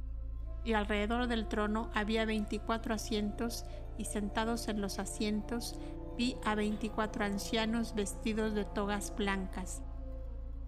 Y 0.64 0.74
alrededor 0.74 1.26
del 1.26 1.48
trono 1.48 1.90
había 1.94 2.24
24 2.24 2.94
asientos, 2.94 3.64
y 3.96 4.04
sentados 4.04 4.68
en 4.68 4.80
los 4.80 4.98
asientos 4.98 5.78
vi 6.16 6.36
a 6.44 6.54
24 6.54 7.24
ancianos 7.24 7.94
vestidos 7.94 8.54
de 8.54 8.64
togas 8.64 9.14
blancas. 9.16 9.82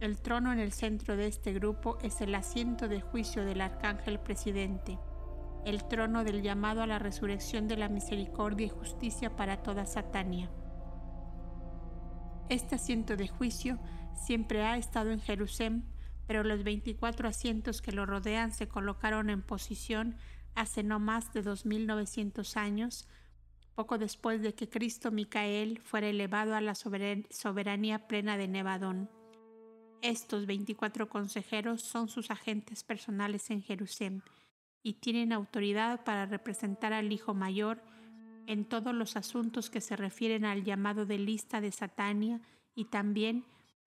El 0.01 0.21
trono 0.21 0.53
en 0.53 0.59
el 0.59 0.73
centro 0.73 1.17
de 1.17 1.27
este 1.27 1.53
grupo 1.53 1.99
es 2.03 2.21
el 2.21 2.35
asiento 2.35 2.89
de 2.89 3.01
juicio 3.01 3.45
del 3.45 3.61
arcángel 3.61 4.19
presidente, 4.19 4.99
el 5.65 5.85
trono 5.85 6.25
del 6.25 6.43
llamado 6.43 6.83
a 6.83 6.87
la 6.87 6.99
resurrección 6.99 7.69
de 7.69 7.77
la 7.77 7.89
misericordia 7.89 8.67
y 8.67 8.71
justicia 8.71 9.37
para 9.37 9.63
toda 9.63 9.87
Satania. 9.87 10.51
Este 12.49 12.75
asiento 12.75 13.17
de 13.17 13.29
juicio 13.29 13.79
siempre 14.15 14.63
ha 14.63 14.77
estado 14.77 15.11
en 15.11 15.21
Jerusalén, 15.21 15.85
pero 16.27 16.43
los 16.43 16.65
24 16.65 17.29
asientos 17.29 17.81
que 17.81 17.93
lo 17.93 18.07
rodean 18.07 18.53
se 18.53 18.69
colocaron 18.69 19.31
en 19.31 19.43
posición 19.43 20.17
hace 20.55 20.83
no 20.83 20.99
más 20.99 21.33
de 21.33 21.43
2900 21.43 22.57
años, 22.57 23.09
poco 23.75 23.99
después 23.99 24.43
de 24.43 24.55
que 24.55 24.69
Cristo 24.69 25.11
Micael 25.11 25.81
fuera 25.81 26.09
elevado 26.09 26.55
a 26.55 26.61
la 26.61 26.75
soberanía 26.75 28.07
plena 28.07 28.37
de 28.37 28.49
Nevadón. 28.49 29.11
Estos 30.03 30.47
24 30.47 31.09
consejeros 31.09 31.83
son 31.83 32.09
sus 32.09 32.31
agentes 32.31 32.83
personales 32.83 33.51
en 33.51 33.63
Jerusalén 33.63 34.23
y 34.83 34.95
tienen 34.95 35.33
autoridad 35.33 36.05
para 36.05 36.27
representar 36.27 36.93
al 36.93 37.13
Hijo 37.13 37.35
Mayor 37.35 37.83
en 38.47 38.65
todos 38.65 38.95
los 38.95 39.17
asuntos 39.17 39.71
que 39.71 39.81
se 39.81 39.97
refieren 39.97 40.45
al 40.45 40.65
llamado 40.65 41.07
de 41.07 41.19
lista 41.19 41.61
de 41.61 41.73
Satania 41.73 42.41
y 42.75 42.87
también 42.87 43.45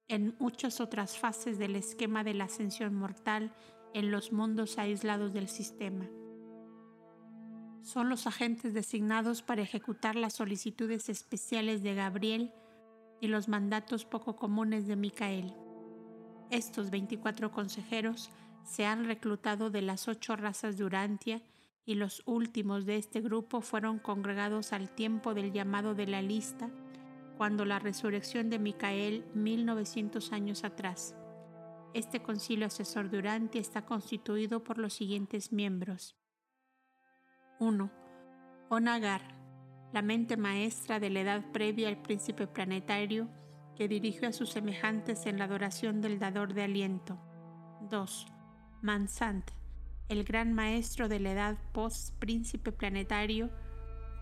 en 0.08 0.36
muchas 0.39 0.79
otras 0.79 1.17
fases 1.17 1.58
del 1.58 1.75
esquema 1.75 2.23
de 2.23 2.34
la 2.34 2.45
ascensión 2.45 2.93
mortal 2.93 3.53
en 3.93 4.12
los 4.12 4.31
mundos 4.31 4.77
aislados 4.77 5.34
del 5.34 5.47
sistema. 5.47 6.08
Son 7.81 8.10
los 8.10 8.27
agentes 8.27 8.73
designados 8.73 9.41
para 9.41 9.62
ejecutar 9.62 10.15
las 10.15 10.34
solicitudes 10.34 11.10
especiales 11.10 11.84
de 11.84 11.95
Gabriel 11.95 12.51
y 13.21 13.27
los 13.27 13.47
mandatos 13.47 14.05
poco 14.05 14.36
comunes 14.36 14.88
de 14.88 14.95
Micael. 14.95 15.53
Estos 16.49 16.89
24 16.89 17.51
consejeros 17.51 18.31
se 18.65 18.86
han 18.86 19.06
reclutado 19.06 19.69
de 19.69 19.82
las 19.82 20.08
ocho 20.08 20.36
razas 20.36 20.78
de 20.78 20.84
Urantia 20.84 21.41
y 21.86 21.95
los 21.95 22.23
últimos 22.25 22.86
de 22.86 22.97
este 22.97 23.21
grupo 23.21 23.62
fueron 23.62 23.99
congregados 23.99 24.73
al 24.73 24.89
tiempo 24.89 25.34
del 25.34 25.54
llamado 25.54 25.93
de 25.93 26.08
la 26.08 26.21
lista, 26.21 26.69
cuando 27.38 27.63
la 27.63 27.80
resurrección 27.80 28.49
de 28.49 28.60
Micael 28.60 29.25
1900 29.36 30.32
años 30.32 30.63
atrás. 30.63 31.15
Este 31.93 32.21
concilio 32.21 32.65
asesor 32.65 33.10
durante 33.10 33.60
está 33.60 33.86
constituido 33.86 34.63
por 34.63 34.80
los 34.80 34.93
siguientes 34.93 35.51
miembros. 35.51 36.17
1. 37.60 37.91
Onagar, 38.69 39.21
la 39.93 40.01
mente 40.01 40.38
maestra 40.38 40.99
de 40.99 41.10
la 41.10 41.21
edad 41.21 41.51
previa 41.51 41.88
al 41.88 42.01
príncipe 42.01 42.47
planetario, 42.47 43.30
que 43.78 43.88
dirigió 43.88 44.30
a 44.30 44.34
sus 44.34 44.49
semejantes 44.49 45.25
en 45.25 45.38
la 45.38 45.45
adoración 45.45 46.01
del 46.01 46.17
dador 46.17 46.54
de 46.54 46.63
aliento. 46.63 47.19
2. 47.89 48.35
Mansant, 48.86 49.50
el 50.10 50.24
gran 50.24 50.54
maestro 50.54 51.10
de 51.10 51.19
la 51.19 51.32
edad 51.32 51.58
post-príncipe 51.74 52.71
planetario 52.71 53.50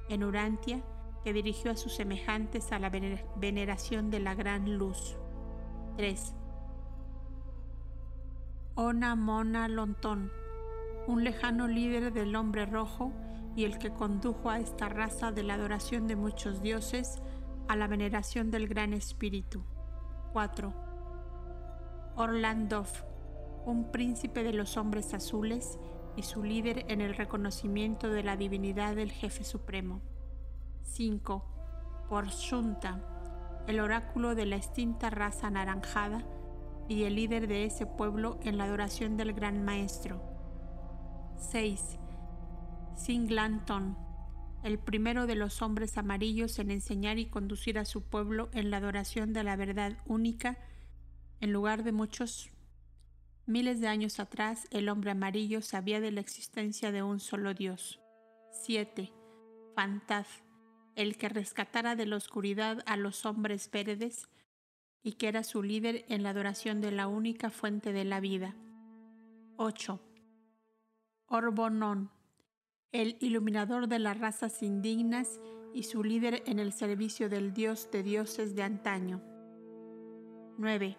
en 0.08 0.24
Urantia, 0.24 0.82
que 1.26 1.34
dirigió 1.34 1.72
a 1.72 1.76
sus 1.76 1.94
semejantes 1.94 2.72
a 2.72 2.80
la 2.80 2.90
veneración 2.90 4.10
de 4.10 4.22
la 4.22 4.36
gran 4.36 4.78
luz. 4.78 5.18
3. 5.98 6.34
Ona 8.76 9.16
Mona 9.16 9.68
Lontón, 9.68 10.32
un 11.08 11.26
lejano 11.26 11.68
líder 11.68 12.14
del 12.14 12.34
hombre 12.34 12.66
rojo 12.66 13.12
y 13.58 13.66
el 13.66 13.78
que 13.78 13.92
condujo 13.92 14.50
a 14.50 14.60
esta 14.60 14.88
raza 14.88 15.34
de 15.34 15.44
la 15.44 15.56
adoración 15.56 16.08
de 16.08 16.16
muchos 16.16 16.62
dioses 16.62 17.22
a 17.68 17.76
la 17.76 17.88
veneración 17.88 18.50
del 18.50 18.70
Gran 18.70 18.94
Espíritu. 18.94 19.62
4. 20.32 20.74
Orlandov, 22.16 22.88
un 23.66 23.92
príncipe 23.92 24.44
de 24.44 24.54
los 24.54 24.78
hombres 24.78 25.14
azules 25.14 25.80
y 26.16 26.24
su 26.24 26.44
líder 26.44 26.86
en 26.90 27.02
el 27.02 27.16
reconocimiento 27.16 28.10
de 28.10 28.24
la 28.24 28.38
divinidad 28.38 28.96
del 28.96 29.12
Jefe 29.12 29.44
Supremo. 29.44 30.02
5. 30.84 32.06
Por 32.10 32.28
Shunta, 32.28 33.02
el 33.68 33.80
oráculo 33.80 34.36
de 34.36 34.46
la 34.46 34.58
extinta 34.58 35.10
raza 35.10 35.48
anaranjada 35.48 36.24
y 36.88 37.04
el 37.04 37.16
líder 37.16 37.48
de 37.48 37.66
ese 37.66 37.86
pueblo 37.86 38.40
en 38.44 38.58
la 38.58 38.66
adoración 38.66 39.18
del 39.18 39.34
Gran 39.34 39.64
Maestro. 39.64 40.22
6. 41.38 41.98
Singlanton, 42.96 43.98
el 44.64 44.80
primero 44.80 45.26
de 45.26 45.36
los 45.36 45.62
hombres 45.62 45.98
amarillos 45.98 46.60
en 46.60 46.72
enseñar 46.72 47.18
y 47.20 47.26
conducir 47.26 47.80
a 47.80 47.86
su 47.86 48.04
pueblo 48.04 48.50
en 48.54 48.70
la 48.70 48.78
adoración 48.78 49.34
de 49.34 49.44
la 49.44 49.56
verdad 49.56 49.98
única, 50.06 50.58
en 51.42 51.52
lugar 51.52 51.84
de 51.84 51.92
muchos 51.92 52.53
miles 53.46 53.80
de 53.82 53.88
años 53.88 54.20
atrás 54.20 54.68
el 54.72 54.90
hombre 54.90 55.12
amarillo 55.12 55.62
sabía 55.62 56.00
de 56.00 56.12
la 56.12 56.22
existencia 56.22 56.92
de 56.92 57.04
un 57.04 57.20
solo 57.20 57.54
Dios. 57.54 58.00
7. 58.64 59.12
Fantaz, 59.76 60.28
el 60.96 61.18
que 61.18 61.30
rescatara 61.30 61.96
de 61.96 62.06
la 62.06 62.18
oscuridad 62.18 62.84
a 62.86 62.98
los 62.98 63.26
hombres 63.26 63.70
verdes 63.72 64.30
y 65.02 65.14
que 65.14 65.28
era 65.28 65.44
su 65.44 65.64
líder 65.64 66.06
en 66.08 66.24
la 66.24 66.30
adoración 66.30 66.80
de 66.80 66.92
la 66.92 67.08
única 67.08 67.50
fuente 67.50 67.92
de 67.92 68.06
la 68.06 68.20
vida. 68.20 68.56
8. 69.58 70.00
Orbonon, 71.28 72.12
el 72.92 73.18
iluminador 73.20 73.88
de 73.88 74.00
las 74.00 74.18
razas 74.18 74.64
indignas 74.64 75.42
y 75.74 75.84
su 75.84 76.04
líder 76.04 76.44
en 76.46 76.60
el 76.60 76.72
servicio 76.72 77.28
del 77.28 77.54
Dios 77.54 77.90
de 77.92 78.04
dioses 78.04 78.56
de 78.56 78.64
antaño. 78.64 79.22
9. 80.58 80.98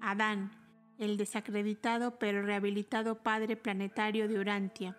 Adán, 0.00 0.57
el 0.98 1.16
desacreditado 1.16 2.18
pero 2.18 2.42
rehabilitado 2.42 3.22
padre 3.22 3.56
planetario 3.56 4.28
de 4.28 4.38
Urantia, 4.38 4.96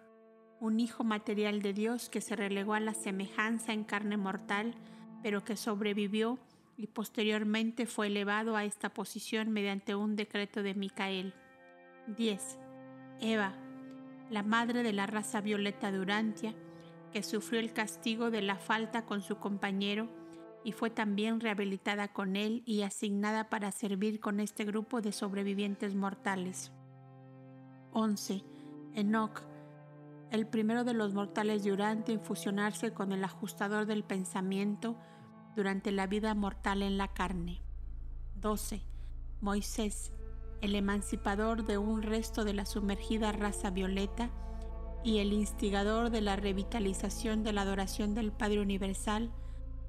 un 0.59 0.79
hijo 0.79 1.03
material 1.03 1.61
de 1.61 1.73
Dios 1.73 2.09
que 2.09 2.21
se 2.21 2.35
relegó 2.35 2.73
a 2.73 2.79
la 2.79 2.93
semejanza 2.93 3.73
en 3.73 3.83
carne 3.83 4.17
mortal, 4.17 4.73
pero 5.21 5.43
que 5.43 5.57
sobrevivió 5.57 6.39
y 6.77 6.87
posteriormente 6.87 7.85
fue 7.85 8.07
elevado 8.07 8.55
a 8.55 8.63
esta 8.63 8.89
posición 8.89 9.51
mediante 9.51 9.95
un 9.95 10.15
decreto 10.15 10.63
de 10.63 10.73
Micael. 10.73 11.33
10. 12.07 12.57
Eva, 13.19 13.53
la 14.29 14.43
madre 14.43 14.83
de 14.83 14.93
la 14.93 15.05
raza 15.05 15.41
violeta 15.41 15.91
de 15.91 15.99
Urantia, 15.99 16.55
que 17.11 17.23
sufrió 17.23 17.59
el 17.59 17.73
castigo 17.73 18.31
de 18.31 18.41
la 18.41 18.55
falta 18.55 19.05
con 19.05 19.21
su 19.21 19.37
compañero 19.37 20.07
y 20.63 20.71
fue 20.73 20.89
también 20.89 21.39
rehabilitada 21.39 22.09
con 22.09 22.35
él 22.35 22.63
y 22.65 22.81
asignada 22.81 23.49
para 23.49 23.71
servir 23.71 24.19
con 24.19 24.39
este 24.39 24.65
grupo 24.65 25.01
de 25.01 25.11
sobrevivientes 25.11 25.95
mortales. 25.95 26.71
11. 27.93 28.43
Enoch, 28.93 29.41
el 30.31 30.45
primero 30.47 30.83
de 30.83 30.93
los 30.93 31.13
mortales 31.13 31.63
de 31.63 31.71
Urantia 31.71 32.13
en 32.13 32.21
fusionarse 32.21 32.93
con 32.93 33.11
el 33.11 33.23
ajustador 33.23 33.85
del 33.85 34.03
pensamiento 34.03 34.95
durante 35.55 35.91
la 35.91 36.07
vida 36.07 36.35
mortal 36.35 36.83
en 36.83 36.97
la 36.97 37.07
carne. 37.07 37.61
12. 38.35 38.81
Moisés, 39.41 40.11
el 40.61 40.75
emancipador 40.75 41.65
de 41.65 41.77
un 41.77 42.01
resto 42.01 42.43
de 42.43 42.53
la 42.53 42.65
sumergida 42.65 43.31
raza 43.31 43.69
violeta 43.69 44.29
y 45.03 45.19
el 45.19 45.33
instigador 45.33 46.09
de 46.09 46.21
la 46.21 46.35
revitalización 46.35 47.43
de 47.43 47.53
la 47.53 47.61
adoración 47.61 48.13
del 48.13 48.31
Padre 48.31 48.59
Universal 48.59 49.31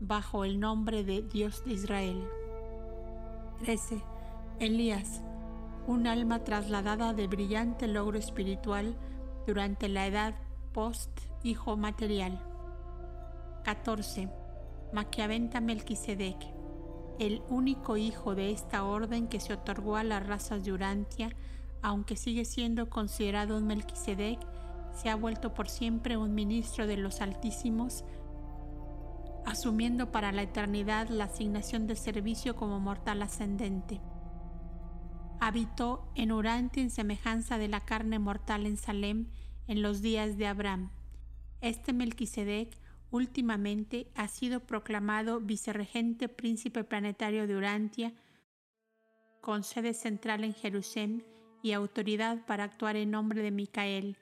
bajo 0.00 0.44
el 0.44 0.58
nombre 0.58 1.04
de 1.04 1.22
Dios 1.22 1.62
de 1.64 1.74
Israel. 1.74 2.26
13. 3.60 4.02
Elías, 4.58 5.20
un 5.86 6.06
alma 6.06 6.42
trasladada 6.42 7.12
de 7.12 7.26
brillante 7.26 7.86
logro 7.86 8.18
espiritual 8.18 8.96
durante 9.46 9.88
la 9.88 10.06
edad 10.06 10.34
post-hijo 10.72 11.76
material. 11.76 12.40
14. 13.64 14.30
Maquiaventa 14.92 15.60
Melquisedec, 15.60 16.38
el 17.18 17.42
único 17.50 17.98
hijo 17.98 18.34
de 18.34 18.50
esta 18.50 18.84
orden 18.84 19.28
que 19.28 19.40
se 19.40 19.52
otorgó 19.52 19.96
a 19.96 20.04
las 20.04 20.26
razas 20.26 20.64
de 20.64 20.72
Urantia, 20.72 21.30
aunque 21.82 22.16
sigue 22.16 22.46
siendo 22.46 22.88
considerado 22.88 23.58
un 23.58 23.66
Melquisedec, 23.66 24.40
se 24.94 25.10
ha 25.10 25.16
vuelto 25.16 25.52
por 25.54 25.68
siempre 25.68 26.16
un 26.16 26.34
ministro 26.34 26.86
de 26.86 26.96
los 26.96 27.20
Altísimos, 27.20 28.04
asumiendo 29.46 30.12
para 30.12 30.32
la 30.32 30.42
eternidad 30.42 31.08
la 31.08 31.24
asignación 31.24 31.86
de 31.86 31.96
servicio 31.96 32.56
como 32.56 32.80
mortal 32.80 33.22
ascendente. 33.22 34.00
Habitó 35.40 36.10
en 36.14 36.32
Urantia 36.32 36.82
en 36.82 36.90
semejanza 36.90 37.58
de 37.58 37.68
la 37.68 37.80
carne 37.80 38.18
mortal 38.18 38.66
en 38.66 38.76
Salem 38.76 39.28
en 39.66 39.82
los 39.82 40.02
días 40.02 40.36
de 40.36 40.46
Abraham. 40.46 40.90
Este 41.60 41.92
Melquisedec 41.92 42.76
Últimamente 43.10 44.06
ha 44.14 44.28
sido 44.28 44.60
proclamado 44.60 45.40
vicerregente 45.40 46.28
príncipe 46.28 46.84
planetario 46.84 47.48
de 47.48 47.56
Urantia, 47.56 48.12
con 49.40 49.64
sede 49.64 49.94
central 49.94 50.44
en 50.44 50.54
Jerusalén 50.54 51.24
y 51.62 51.72
autoridad 51.72 52.46
para 52.46 52.64
actuar 52.64 52.94
en 52.94 53.10
nombre 53.10 53.42
de 53.42 53.50
Micael, 53.50 54.16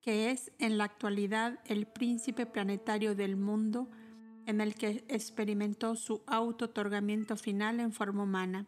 que 0.00 0.30
es 0.30 0.52
en 0.58 0.78
la 0.78 0.84
actualidad 0.84 1.60
el 1.66 1.86
príncipe 1.86 2.46
planetario 2.46 3.14
del 3.14 3.36
mundo 3.36 3.88
en 4.46 4.60
el 4.60 4.74
que 4.74 5.04
experimentó 5.08 5.94
su 5.94 6.22
auto-otorgamiento 6.26 7.36
final 7.36 7.80
en 7.80 7.92
forma 7.92 8.22
humana. 8.22 8.66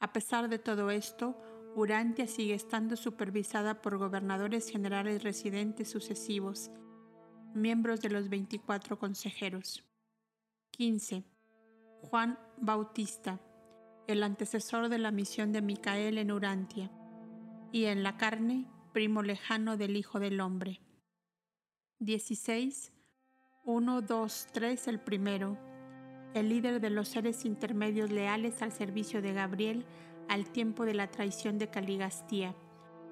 A 0.00 0.12
pesar 0.12 0.48
de 0.48 0.58
todo 0.58 0.90
esto, 0.90 1.36
Urantia 1.76 2.26
sigue 2.26 2.54
estando 2.54 2.96
supervisada 2.96 3.82
por 3.82 3.98
gobernadores 3.98 4.70
generales 4.70 5.22
residentes 5.22 5.90
sucesivos, 5.90 6.70
miembros 7.54 8.00
de 8.00 8.10
los 8.10 8.28
24 8.28 8.98
consejeros. 8.98 9.84
15. 10.70 11.24
Juan 12.02 12.38
Bautista, 12.56 13.40
el 14.06 14.22
antecesor 14.22 14.88
de 14.88 14.98
la 14.98 15.10
misión 15.10 15.52
de 15.52 15.62
Micael 15.62 16.18
en 16.18 16.32
Urantia, 16.32 16.90
y 17.72 17.84
en 17.84 18.02
la 18.02 18.16
carne, 18.16 18.66
primo 18.96 19.20
lejano 19.20 19.76
del 19.76 19.94
Hijo 19.94 20.20
del 20.20 20.40
Hombre. 20.40 20.80
16. 21.98 22.94
1, 23.66 24.00
2, 24.00 24.46
3, 24.52 24.88
el 24.88 25.00
primero, 25.00 25.58
el 26.32 26.48
líder 26.48 26.80
de 26.80 26.88
los 26.88 27.08
seres 27.08 27.44
intermedios 27.44 28.10
leales 28.10 28.62
al 28.62 28.72
servicio 28.72 29.20
de 29.20 29.34
Gabriel 29.34 29.84
al 30.30 30.50
tiempo 30.50 30.86
de 30.86 30.94
la 30.94 31.10
traición 31.10 31.58
de 31.58 31.68
Caligastía, 31.68 32.54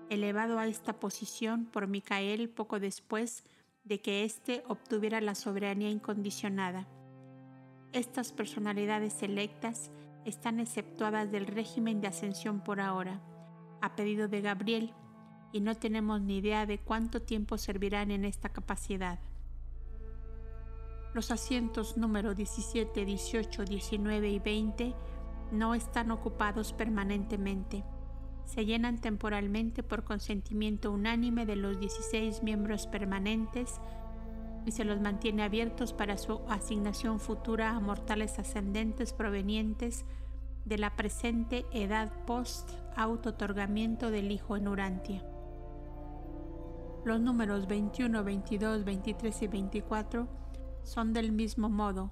elevado 0.09 0.59
a 0.59 0.66
esta 0.68 0.94
posición 0.94 1.66
por 1.66 1.87
Micael 1.87 2.49
poco 2.49 2.81
después 2.81 3.44
de 3.85 4.01
que 4.01 4.25
éste 4.25 4.64
obtuviera 4.66 5.20
la 5.20 5.35
soberanía 5.35 5.90
incondicionada. 5.90 6.88
Estas 7.92 8.33
personalidades 8.33 9.23
electas 9.23 9.90
están 10.25 10.61
exceptuadas 10.61 11.31
del 11.31 11.47
régimen 11.47 12.01
de 12.01 12.09
ascensión 12.09 12.64
por 12.64 12.81
ahora, 12.81 13.20
a 13.83 13.94
pedido 13.97 14.29
de 14.29 14.40
Gabriel, 14.40 14.94
y 15.55 15.62
no 15.62 15.75
tenemos 15.75 16.21
ni 16.21 16.37
idea 16.37 16.67
de 16.67 16.79
cuánto 16.79 17.23
tiempo 17.23 17.57
servirán 17.57 18.11
en 18.11 18.27
esta 18.27 18.51
capacidad. 18.51 19.19
Los 21.14 21.31
asientos 21.31 21.97
número 21.97 22.35
17, 22.35 23.07
18, 23.07 23.64
19 23.64 24.29
y 24.29 24.38
20 24.38 24.95
no 25.53 25.75
están 25.75 26.11
ocupados 26.11 26.75
permanentemente 26.75 27.85
se 28.45 28.64
llenan 28.67 29.01
temporalmente 29.01 29.83
por 29.83 30.05
consentimiento 30.05 30.93
unánime 30.93 31.47
de 31.47 31.57
los 31.57 31.81
16 31.81 32.43
miembros 32.43 32.87
permanentes 32.87 33.81
y 34.67 34.73
se 34.73 34.85
los 34.85 35.01
mantiene 35.01 35.43
abiertos 35.43 35.93
para 35.93 36.17
su 36.17 36.40
asignación 36.49 37.21
futura 37.21 37.71
a 37.71 37.81
mortales 37.81 38.38
ascendentes 38.38 39.12
provenientes 39.12 40.05
de 40.64 40.79
la 40.79 40.97
presente 40.97 41.67
edad 41.73 42.11
post-auto-otorgamiento 42.27 44.11
del 44.11 44.31
Hijo 44.31 44.57
en 44.57 44.69
Urantia. 44.69 45.34
Los 47.05 47.21
números 47.21 47.67
21, 47.67 48.25
22, 48.25 48.85
23 48.85 49.43
y 49.43 49.47
24 49.47 50.29
son 50.83 51.12
del 51.12 51.33
mismo 51.33 51.69
modo, 51.69 52.11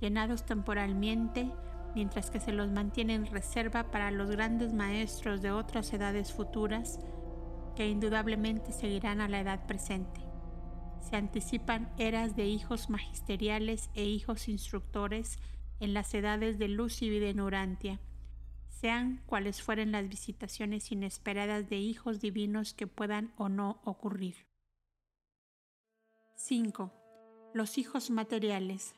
llenados 0.00 0.44
temporalmente 0.44 1.50
mientras 1.94 2.30
que 2.30 2.40
se 2.40 2.52
los 2.52 2.70
mantiene 2.70 3.14
en 3.14 3.26
reserva 3.26 3.90
para 3.90 4.10
los 4.10 4.30
grandes 4.30 4.74
maestros 4.74 5.40
de 5.40 5.50
otras 5.50 5.92
edades 5.94 6.32
futuras 6.32 6.98
que 7.74 7.88
indudablemente 7.88 8.72
seguirán 8.72 9.22
a 9.22 9.28
la 9.28 9.40
edad 9.40 9.66
presente. 9.66 10.20
Se 11.00 11.16
anticipan 11.16 11.90
eras 11.96 12.36
de 12.36 12.46
hijos 12.46 12.90
magisteriales 12.90 13.88
e 13.94 14.04
hijos 14.04 14.48
instructores 14.48 15.38
en 15.80 15.94
las 15.94 16.12
edades 16.12 16.58
de 16.58 16.68
luz 16.68 17.00
y 17.00 17.08
vida 17.08 17.28
en 17.28 17.40
Urantia, 17.40 18.00
sean 18.84 19.22
cuales 19.24 19.62
fueren 19.62 19.92
las 19.92 20.10
visitaciones 20.10 20.92
inesperadas 20.92 21.70
de 21.70 21.78
hijos 21.78 22.20
divinos 22.20 22.74
que 22.74 22.86
puedan 22.86 23.32
o 23.38 23.48
no 23.48 23.80
ocurrir. 23.82 24.46
5. 26.36 26.92
Los 27.54 27.78
hijos 27.78 28.10
materiales. 28.10 28.94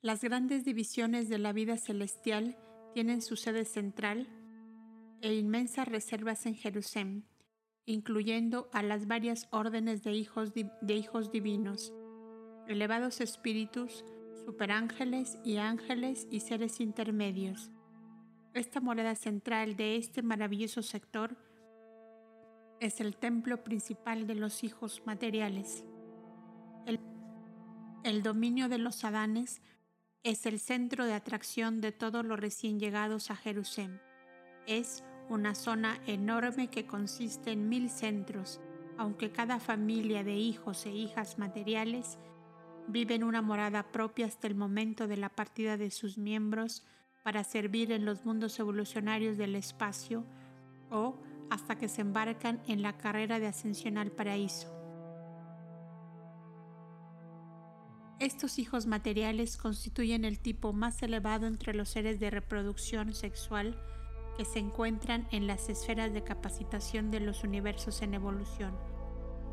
Las 0.00 0.22
grandes 0.22 0.64
divisiones 0.64 1.28
de 1.28 1.36
la 1.36 1.52
vida 1.52 1.76
celestial 1.76 2.56
tienen 2.94 3.20
su 3.20 3.36
sede 3.36 3.66
central 3.66 4.26
e 5.20 5.34
inmensas 5.34 5.86
reservas 5.86 6.46
en 6.46 6.54
Jerusalén, 6.54 7.28
incluyendo 7.84 8.70
a 8.72 8.82
las 8.82 9.06
varias 9.06 9.46
órdenes 9.50 10.02
de 10.02 10.14
hijos, 10.14 10.54
de 10.54 10.94
hijos 10.94 11.30
divinos, 11.30 11.92
elevados 12.66 13.20
espíritus, 13.20 14.06
superángeles 14.44 15.38
y 15.44 15.56
ángeles 15.56 16.26
y 16.30 16.40
seres 16.40 16.80
intermedios. 16.80 17.70
Esta 18.52 18.80
morada 18.80 19.14
central 19.14 19.76
de 19.76 19.96
este 19.96 20.22
maravilloso 20.22 20.82
sector 20.82 21.36
es 22.80 23.00
el 23.00 23.16
templo 23.16 23.64
principal 23.64 24.26
de 24.26 24.34
los 24.34 24.62
hijos 24.62 25.02
materiales. 25.06 25.84
El, 26.86 27.00
el 28.04 28.22
dominio 28.22 28.68
de 28.68 28.78
los 28.78 29.04
Adanes 29.04 29.62
es 30.22 30.46
el 30.46 30.60
centro 30.60 31.06
de 31.06 31.14
atracción 31.14 31.80
de 31.80 31.92
todos 31.92 32.24
los 32.24 32.38
recién 32.38 32.78
llegados 32.78 33.30
a 33.30 33.36
Jerusalén. 33.36 34.00
Es 34.66 35.04
una 35.28 35.54
zona 35.54 35.98
enorme 36.06 36.68
que 36.68 36.86
consiste 36.86 37.52
en 37.52 37.68
mil 37.68 37.88
centros, 37.88 38.60
aunque 38.98 39.32
cada 39.32 39.58
familia 39.58 40.22
de 40.22 40.34
hijos 40.34 40.84
e 40.86 40.90
hijas 40.90 41.38
materiales 41.38 42.18
vive 42.88 43.14
en 43.14 43.24
una 43.24 43.42
morada 43.42 43.84
propia 43.84 44.26
hasta 44.26 44.46
el 44.46 44.54
momento 44.54 45.06
de 45.06 45.16
la 45.16 45.28
partida 45.28 45.76
de 45.76 45.90
sus 45.90 46.18
miembros 46.18 46.84
para 47.22 47.44
servir 47.44 47.92
en 47.92 48.04
los 48.04 48.24
mundos 48.24 48.58
evolucionarios 48.58 49.38
del 49.38 49.56
espacio 49.56 50.24
o 50.90 51.16
hasta 51.50 51.76
que 51.76 51.88
se 51.88 52.02
embarcan 52.02 52.62
en 52.66 52.82
la 52.82 52.96
carrera 52.96 53.38
de 53.38 53.46
ascensión 53.46 53.98
al 53.98 54.10
paraíso. 54.10 54.68
Estos 58.20 58.58
hijos 58.58 58.86
materiales 58.86 59.56
constituyen 59.56 60.24
el 60.24 60.38
tipo 60.38 60.72
más 60.72 61.02
elevado 61.02 61.46
entre 61.46 61.74
los 61.74 61.90
seres 61.90 62.20
de 62.20 62.30
reproducción 62.30 63.12
sexual 63.12 63.78
que 64.36 64.44
se 64.44 64.60
encuentran 64.60 65.28
en 65.30 65.46
las 65.46 65.68
esferas 65.68 66.12
de 66.12 66.24
capacitación 66.24 67.10
de 67.10 67.20
los 67.20 67.44
universos 67.44 68.02
en 68.02 68.14
evolución, 68.14 68.76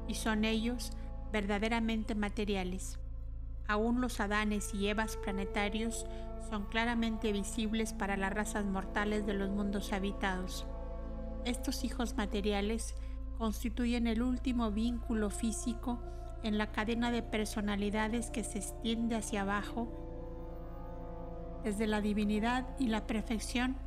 y 0.08 0.15
son 0.15 0.46
ellos 0.46 0.91
verdaderamente 1.32 2.15
materiales. 2.15 3.01
Aún 3.67 4.02
los 4.02 4.19
Adanes 4.19 4.74
y 4.74 4.88
Evas 4.88 5.17
planetarios 5.17 6.06
son 6.50 6.65
claramente 6.65 7.32
visibles 7.32 7.93
para 7.93 8.17
las 8.17 8.34
razas 8.34 8.65
mortales 8.65 9.26
de 9.26 9.34
los 9.34 9.50
mundos 9.50 9.93
habitados. 9.93 10.65
Estos 11.45 11.84
hijos 11.84 12.15
materiales 12.17 12.95
constituyen 13.38 14.06
el 14.06 14.21
último 14.21 14.69
vínculo 14.71 15.30
físico 15.30 16.00
en 16.43 16.58
la 16.58 16.71
cadena 16.71 17.12
de 17.12 17.24
personalidades 17.24 18.30
que 18.30 18.43
se 18.43 18.60
extiende 18.60 19.15
hacia 19.15 19.41
abajo, 19.41 19.88
desde 21.63 21.88
la 21.88 22.02
divinidad 22.02 22.67
y 22.80 22.88
la 22.88 23.08
perfección 23.08 23.78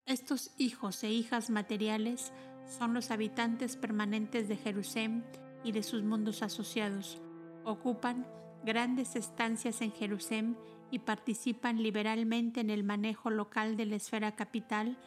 Estos 0.05 0.51
hijos 0.57 1.03
e 1.03 1.11
hijas 1.11 1.49
materiales 1.49 2.31
son 2.79 2.93
los 2.93 3.11
habitantes 3.11 3.75
permanentes 3.75 4.47
de 4.47 4.55
Jerusalén 4.55 5.25
y 5.63 5.73
de 5.73 5.83
sus 5.83 6.03
mundos 6.03 6.43
asociados. 6.43 7.19
Ocupan 7.65 8.25
grandes 8.63 9.15
estancias 9.15 9.81
en 9.81 9.91
Jerusalén 9.91 10.57
y 10.91 10.99
participan 10.99 11.83
liberalmente 11.83 12.61
en 12.61 12.69
el 12.69 12.83
manejo 12.83 13.29
local 13.29 13.75
de 13.75 13.85
la 13.85 13.97
esfera 13.97 14.35
capital, 14.35 14.97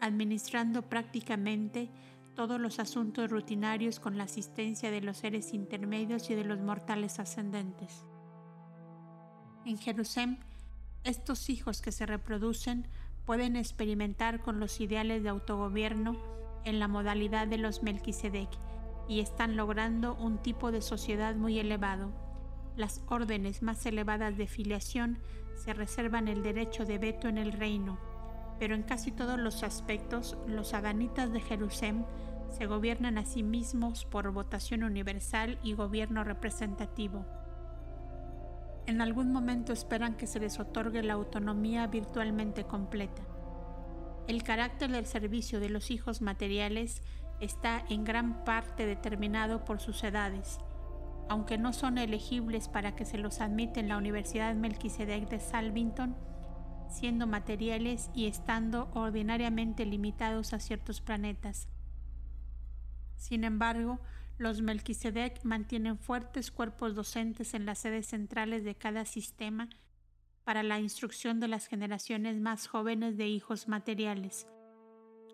administrando 0.00 0.82
prácticamente 0.82 1.88
todos 2.34 2.60
los 2.60 2.78
asuntos 2.78 3.30
rutinarios 3.30 4.00
con 4.00 4.18
la 4.18 4.24
asistencia 4.24 4.90
de 4.90 5.00
los 5.00 5.18
seres 5.18 5.54
intermedios 5.54 6.30
y 6.30 6.34
de 6.34 6.44
los 6.44 6.60
mortales 6.60 7.18
ascendentes. 7.18 8.04
En 9.64 9.78
Jerusalén, 9.78 10.38
estos 11.04 11.48
hijos 11.48 11.80
que 11.80 11.92
se 11.92 12.06
reproducen 12.06 12.88
pueden 13.24 13.56
experimentar 13.56 14.40
con 14.40 14.60
los 14.60 14.80
ideales 14.80 15.22
de 15.22 15.28
autogobierno 15.28 16.16
en 16.64 16.78
la 16.78 16.88
modalidad 16.88 17.46
de 17.46 17.58
los 17.58 17.82
Melquisedec 17.82 18.48
y 19.08 19.20
están 19.20 19.56
logrando 19.56 20.14
un 20.14 20.38
tipo 20.38 20.72
de 20.72 20.82
sociedad 20.82 21.34
muy 21.34 21.58
elevado. 21.58 22.12
Las 22.76 23.02
órdenes 23.06 23.62
más 23.62 23.84
elevadas 23.86 24.36
de 24.36 24.46
filiación 24.46 25.18
se 25.56 25.72
reservan 25.72 26.28
el 26.28 26.42
derecho 26.42 26.84
de 26.84 26.98
veto 26.98 27.28
en 27.28 27.38
el 27.38 27.52
reino, 27.52 27.98
pero 28.58 28.74
en 28.74 28.82
casi 28.82 29.10
todos 29.12 29.38
los 29.38 29.62
aspectos 29.62 30.36
los 30.46 30.74
adanitas 30.74 31.32
de 31.32 31.40
Jerusalén 31.40 32.06
se 32.50 32.66
gobiernan 32.66 33.18
a 33.18 33.24
sí 33.24 33.42
mismos 33.42 34.04
por 34.04 34.30
votación 34.30 34.84
universal 34.84 35.58
y 35.62 35.74
gobierno 35.74 36.22
representativo. 36.22 37.26
En 38.86 39.00
algún 39.00 39.32
momento 39.32 39.72
esperan 39.72 40.14
que 40.14 40.26
se 40.26 40.40
les 40.40 40.60
otorgue 40.60 41.02
la 41.02 41.14
autonomía 41.14 41.86
virtualmente 41.86 42.64
completa. 42.64 43.22
El 44.28 44.42
carácter 44.42 44.90
del 44.90 45.06
servicio 45.06 45.58
de 45.58 45.70
los 45.70 45.90
hijos 45.90 46.20
materiales 46.22 47.02
está 47.40 47.84
en 47.88 48.04
gran 48.04 48.44
parte 48.44 48.86
determinado 48.86 49.64
por 49.64 49.80
sus 49.80 50.04
edades, 50.04 50.58
aunque 51.28 51.58
no 51.58 51.72
son 51.72 51.98
elegibles 51.98 52.68
para 52.68 52.94
que 52.94 53.04
se 53.04 53.18
los 53.18 53.40
admita 53.40 53.80
en 53.80 53.88
la 53.88 53.96
Universidad 53.96 54.54
Melquisedec 54.54 55.28
de 55.28 55.40
Salvington, 55.40 56.14
siendo 56.88 57.26
materiales 57.26 58.10
y 58.14 58.26
estando 58.26 58.90
ordinariamente 58.94 59.84
limitados 59.86 60.52
a 60.52 60.60
ciertos 60.60 61.00
planetas. 61.00 61.68
Sin 63.16 63.44
embargo, 63.44 64.00
los 64.38 64.62
Melquisedec 64.62 65.44
mantienen 65.44 65.98
fuertes 65.98 66.50
cuerpos 66.50 66.94
docentes 66.94 67.54
en 67.54 67.66
las 67.66 67.78
sedes 67.78 68.06
centrales 68.06 68.64
de 68.64 68.74
cada 68.74 69.04
sistema 69.04 69.68
para 70.44 70.62
la 70.62 70.78
instrucción 70.80 71.40
de 71.40 71.48
las 71.48 71.66
generaciones 71.66 72.40
más 72.40 72.66
jóvenes 72.66 73.16
de 73.16 73.28
hijos 73.28 73.68
materiales. 73.68 74.46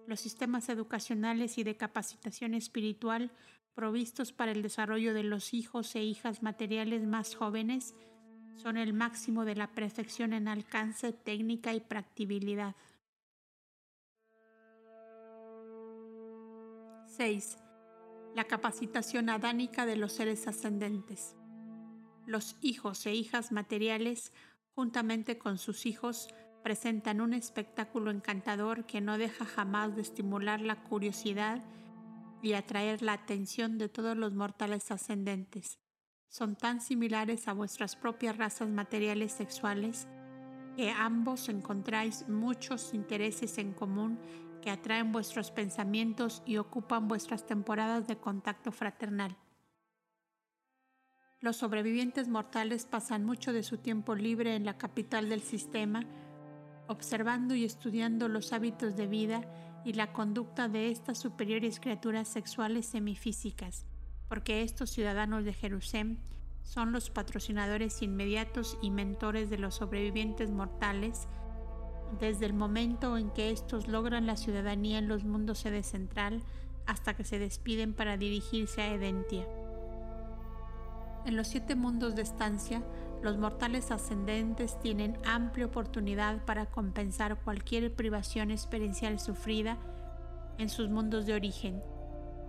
Los 0.06 0.20
sistemas 0.20 0.68
educacionales 0.68 1.58
y 1.58 1.64
de 1.64 1.76
capacitación 1.76 2.54
espiritual 2.54 3.32
provistos 3.74 4.32
para 4.32 4.52
el 4.52 4.62
desarrollo 4.62 5.14
de 5.14 5.22
los 5.22 5.54
hijos 5.54 5.94
e 5.94 6.02
hijas 6.02 6.42
materiales 6.42 7.06
más 7.06 7.34
jóvenes 7.34 7.94
son 8.56 8.76
el 8.76 8.92
máximo 8.92 9.44
de 9.44 9.54
la 9.54 9.68
perfección 9.68 10.32
en 10.32 10.48
alcance, 10.48 11.12
técnica 11.12 11.72
y 11.74 11.80
practibilidad. 11.80 12.74
6. 17.16 17.58
La 18.34 18.44
capacitación 18.44 19.28
adánica 19.28 19.84
de 19.86 19.96
los 19.96 20.12
seres 20.12 20.46
ascendentes. 20.46 21.36
Los 22.26 22.56
hijos 22.60 23.04
e 23.06 23.14
hijas 23.14 23.52
materiales, 23.52 24.32
juntamente 24.74 25.36
con 25.36 25.58
sus 25.58 25.86
hijos, 25.86 26.28
presentan 26.62 27.20
un 27.20 27.34
espectáculo 27.34 28.10
encantador 28.10 28.86
que 28.86 29.00
no 29.00 29.18
deja 29.18 29.44
jamás 29.44 29.96
de 29.96 30.02
estimular 30.02 30.60
la 30.60 30.82
curiosidad 30.82 31.62
y 32.42 32.52
atraer 32.52 33.02
la 33.02 33.14
atención 33.14 33.78
de 33.78 33.88
todos 33.88 34.16
los 34.16 34.34
mortales 34.34 34.90
ascendentes. 34.90 35.78
Son 36.30 36.54
tan 36.54 36.80
similares 36.80 37.48
a 37.48 37.52
vuestras 37.52 37.96
propias 37.96 38.36
razas 38.38 38.68
materiales 38.68 39.32
sexuales 39.32 40.06
que 40.76 40.92
ambos 40.92 41.48
encontráis 41.48 42.28
muchos 42.28 42.94
intereses 42.94 43.58
en 43.58 43.72
común 43.72 44.16
que 44.62 44.70
atraen 44.70 45.10
vuestros 45.10 45.50
pensamientos 45.50 46.44
y 46.46 46.58
ocupan 46.58 47.08
vuestras 47.08 47.46
temporadas 47.46 48.06
de 48.06 48.16
contacto 48.16 48.70
fraternal. 48.70 49.36
Los 51.40 51.56
sobrevivientes 51.56 52.28
mortales 52.28 52.86
pasan 52.86 53.24
mucho 53.24 53.52
de 53.52 53.64
su 53.64 53.78
tiempo 53.78 54.14
libre 54.14 54.54
en 54.54 54.64
la 54.64 54.78
capital 54.78 55.28
del 55.28 55.40
sistema, 55.40 56.04
observando 56.86 57.56
y 57.56 57.64
estudiando 57.64 58.28
los 58.28 58.52
hábitos 58.52 58.94
de 58.94 59.08
vida 59.08 59.82
y 59.84 59.94
la 59.94 60.12
conducta 60.12 60.68
de 60.68 60.92
estas 60.92 61.18
superiores 61.18 61.80
criaturas 61.80 62.28
sexuales 62.28 62.86
semifísicas, 62.86 63.84
porque 64.31 64.62
estos 64.62 64.91
ciudadanos 64.91 65.45
de 65.45 65.53
Jerusalén 65.53 66.20
son 66.62 66.93
los 66.93 67.11
patrocinadores 67.11 68.01
inmediatos 68.01 68.78
y 68.81 68.93
mentores 68.93 69.51
de 69.51 69.59
los 69.59 69.74
sobrevivientes 69.74 70.53
mortales 70.53 71.26
desde 72.20 72.47
el 72.47 72.55
momento 72.55 73.18
en 73.18 73.31
que 73.31 73.51
estos 73.51 73.89
logran 73.89 74.26
la 74.26 74.37
ciudadanía 74.37 74.99
en 74.99 75.09
los 75.09 75.24
mundos 75.24 75.59
sede 75.59 75.83
central 75.83 76.45
hasta 76.87 77.14
que 77.14 77.24
se 77.24 77.41
despiden 77.41 77.93
para 77.93 78.16
dirigirse 78.16 78.83
a 78.83 78.95
Edentia. 78.95 79.49
En 81.26 81.35
los 81.35 81.49
siete 81.49 81.74
mundos 81.74 82.14
de 82.14 82.22
estancia, 82.22 82.85
los 83.24 83.37
mortales 83.37 83.91
ascendentes 83.91 84.78
tienen 84.78 85.18
amplia 85.26 85.66
oportunidad 85.66 86.45
para 86.45 86.66
compensar 86.66 87.43
cualquier 87.43 87.97
privación 87.97 88.53
experiencial 88.53 89.18
sufrida 89.18 89.76
en 90.57 90.68
sus 90.68 90.89
mundos 90.89 91.26
de 91.26 91.35
origen, 91.35 91.83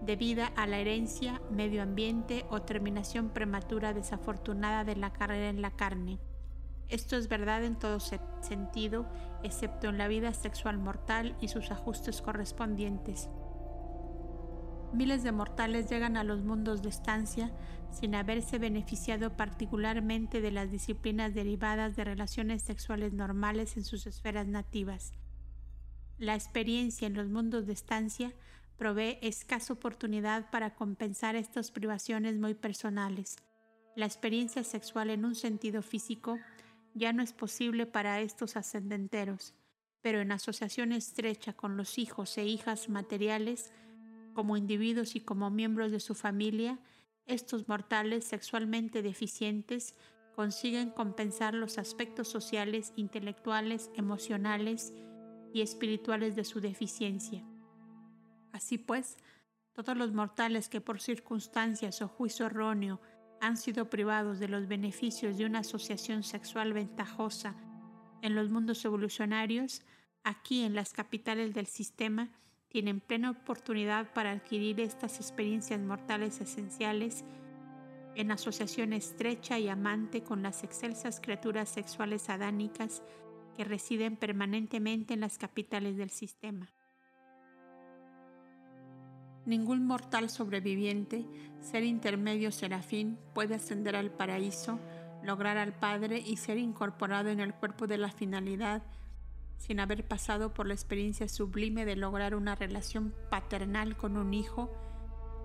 debida 0.02 0.48
a 0.48 0.68
la 0.68 0.80
herencia, 0.80 1.42
medio 1.52 1.84
ambiente 1.84 2.46
o 2.50 2.62
terminación 2.62 3.30
prematura 3.30 3.94
desafortunada 3.94 4.84
de 4.84 4.96
la 4.96 5.14
carrera 5.14 5.50
en 5.50 5.62
la 5.62 5.72
carne. 5.72 6.20
Esto 6.90 7.16
es 7.16 7.30
verdad 7.30 7.64
en 7.64 7.78
todo 7.78 8.00
sentido, 8.00 9.08
excepto 9.44 9.88
en 9.88 9.98
la 9.98 10.08
vida 10.08 10.34
sexual 10.34 10.78
mortal 10.78 11.38
y 11.40 11.48
sus 11.48 11.72
ajustes 11.72 12.22
correspondientes. 12.22 13.30
Miles 14.94 15.24
de 15.24 15.32
mortales 15.32 15.90
llegan 15.90 16.18
a 16.18 16.26
los 16.26 16.44
mundos 16.44 16.82
de 16.82 16.90
estancia 16.90 17.54
sin 17.92 18.14
haberse 18.14 18.60
beneficiado 18.60 19.38
particularmente 19.38 20.42
de 20.42 20.52
las 20.52 20.70
disciplinas 20.70 21.34
derivadas 21.34 21.96
de 21.96 22.04
relaciones 22.04 22.62
sexuales 22.62 23.14
normales 23.14 23.78
en 23.78 23.86
sus 23.86 24.06
esferas 24.06 24.48
nativas. 24.48 25.14
La 26.18 26.36
experiencia 26.36 27.08
en 27.08 27.14
los 27.14 27.30
mundos 27.30 27.68
de 27.68 27.74
estancia 27.74 28.34
provee 28.78 29.20
escasa 29.22 29.74
oportunidad 29.74 30.50
para 30.50 30.76
compensar 30.76 31.36
estas 31.36 31.72
privaciones 31.72 32.38
muy 32.38 32.54
personales. 32.54 33.38
La 33.96 34.06
experiencia 34.06 34.64
sexual 34.64 35.10
en 35.10 35.26
un 35.26 35.36
sentido 35.36 35.82
físico 35.82 36.40
ya 36.94 37.14
no 37.14 37.24
es 37.24 37.34
posible 37.34 37.86
para 37.86 38.22
estos 38.22 38.56
ascendenteros, 38.56 39.54
pero 40.02 40.20
en 40.20 40.32
asociación 40.32 40.92
estrecha 40.92 41.54
con 41.54 41.78
los 41.78 41.98
hijos 41.98 42.38
e 42.38 42.46
hijas 42.46 42.90
materiales, 42.90 43.72
como 44.34 44.58
individuos 44.58 45.16
y 45.16 45.22
como 45.22 45.50
miembros 45.50 45.92
de 45.92 46.00
su 46.00 46.16
familia, 46.16 46.80
estos 47.26 47.68
mortales 47.68 48.26
sexualmente 48.26 49.02
deficientes 49.02 49.96
consiguen 50.36 50.90
compensar 50.90 51.54
los 51.54 51.78
aspectos 51.78 52.28
sociales, 52.28 52.94
intelectuales, 52.96 53.92
emocionales 53.96 54.94
y 55.54 55.62
espirituales 55.62 56.36
de 56.36 56.46
su 56.46 56.62
deficiencia. 56.62 57.44
Así 58.52 58.78
pues, 58.78 59.18
todos 59.74 59.96
los 59.98 60.14
mortales 60.14 60.70
que 60.70 60.82
por 60.82 61.00
circunstancias 61.00 62.02
o 62.02 62.08
juicio 62.08 62.46
erróneo 62.46 63.00
han 63.40 63.58
sido 63.58 63.90
privados 63.90 64.40
de 64.40 64.48
los 64.48 64.68
beneficios 64.68 65.38
de 65.38 65.46
una 65.46 65.60
asociación 65.60 66.24
sexual 66.24 66.74
ventajosa 66.74 67.56
en 68.22 68.36
los 68.36 68.50
mundos 68.50 68.86
evolucionarios, 68.86 69.82
aquí 70.24 70.64
en 70.64 70.76
las 70.76 70.94
capitales 70.94 71.54
del 71.54 71.66
sistema, 71.66 72.30
tienen 72.68 73.02
plena 73.02 73.32
oportunidad 73.32 74.14
para 74.14 74.32
adquirir 74.32 74.80
estas 74.80 75.18
experiencias 75.18 75.80
mortales 75.82 76.40
esenciales 76.40 77.26
en 78.16 78.32
asociación 78.32 78.94
estrecha 78.94 79.58
y 79.60 79.68
amante 79.70 80.22
con 80.22 80.44
las 80.44 80.64
excelsas 80.64 81.20
criaturas 81.20 81.70
sexuales 81.70 82.30
adánicas 82.30 83.02
que 83.56 83.64
residen 83.64 84.16
permanentemente 84.16 85.14
en 85.14 85.22
las 85.22 85.38
capitales 85.38 85.98
del 85.98 86.12
sistema. 86.12 86.72
Ningún 89.46 89.86
mortal 89.86 90.30
sobreviviente, 90.30 91.26
ser 91.60 91.84
intermedio 91.84 92.52
serafín, 92.52 93.18
puede 93.34 93.56
ascender 93.56 93.96
al 93.96 94.12
paraíso, 94.12 94.80
lograr 95.24 95.58
al 95.58 95.74
Padre 95.74 96.20
y 96.20 96.38
ser 96.38 96.58
incorporado 96.58 97.30
en 97.30 97.40
el 97.40 97.54
cuerpo 97.54 97.88
de 97.88 97.98
la 97.98 98.12
finalidad 98.12 98.84
sin 99.62 99.80
haber 99.80 100.08
pasado 100.08 100.54
por 100.54 100.68
la 100.68 100.74
experiencia 100.74 101.28
sublime 101.28 101.86
de 101.86 101.96
lograr 101.96 102.34
una 102.34 102.56
relación 102.56 103.14
paternal 103.30 103.96
con 103.96 104.18
un 104.18 104.34
hijo 104.34 104.72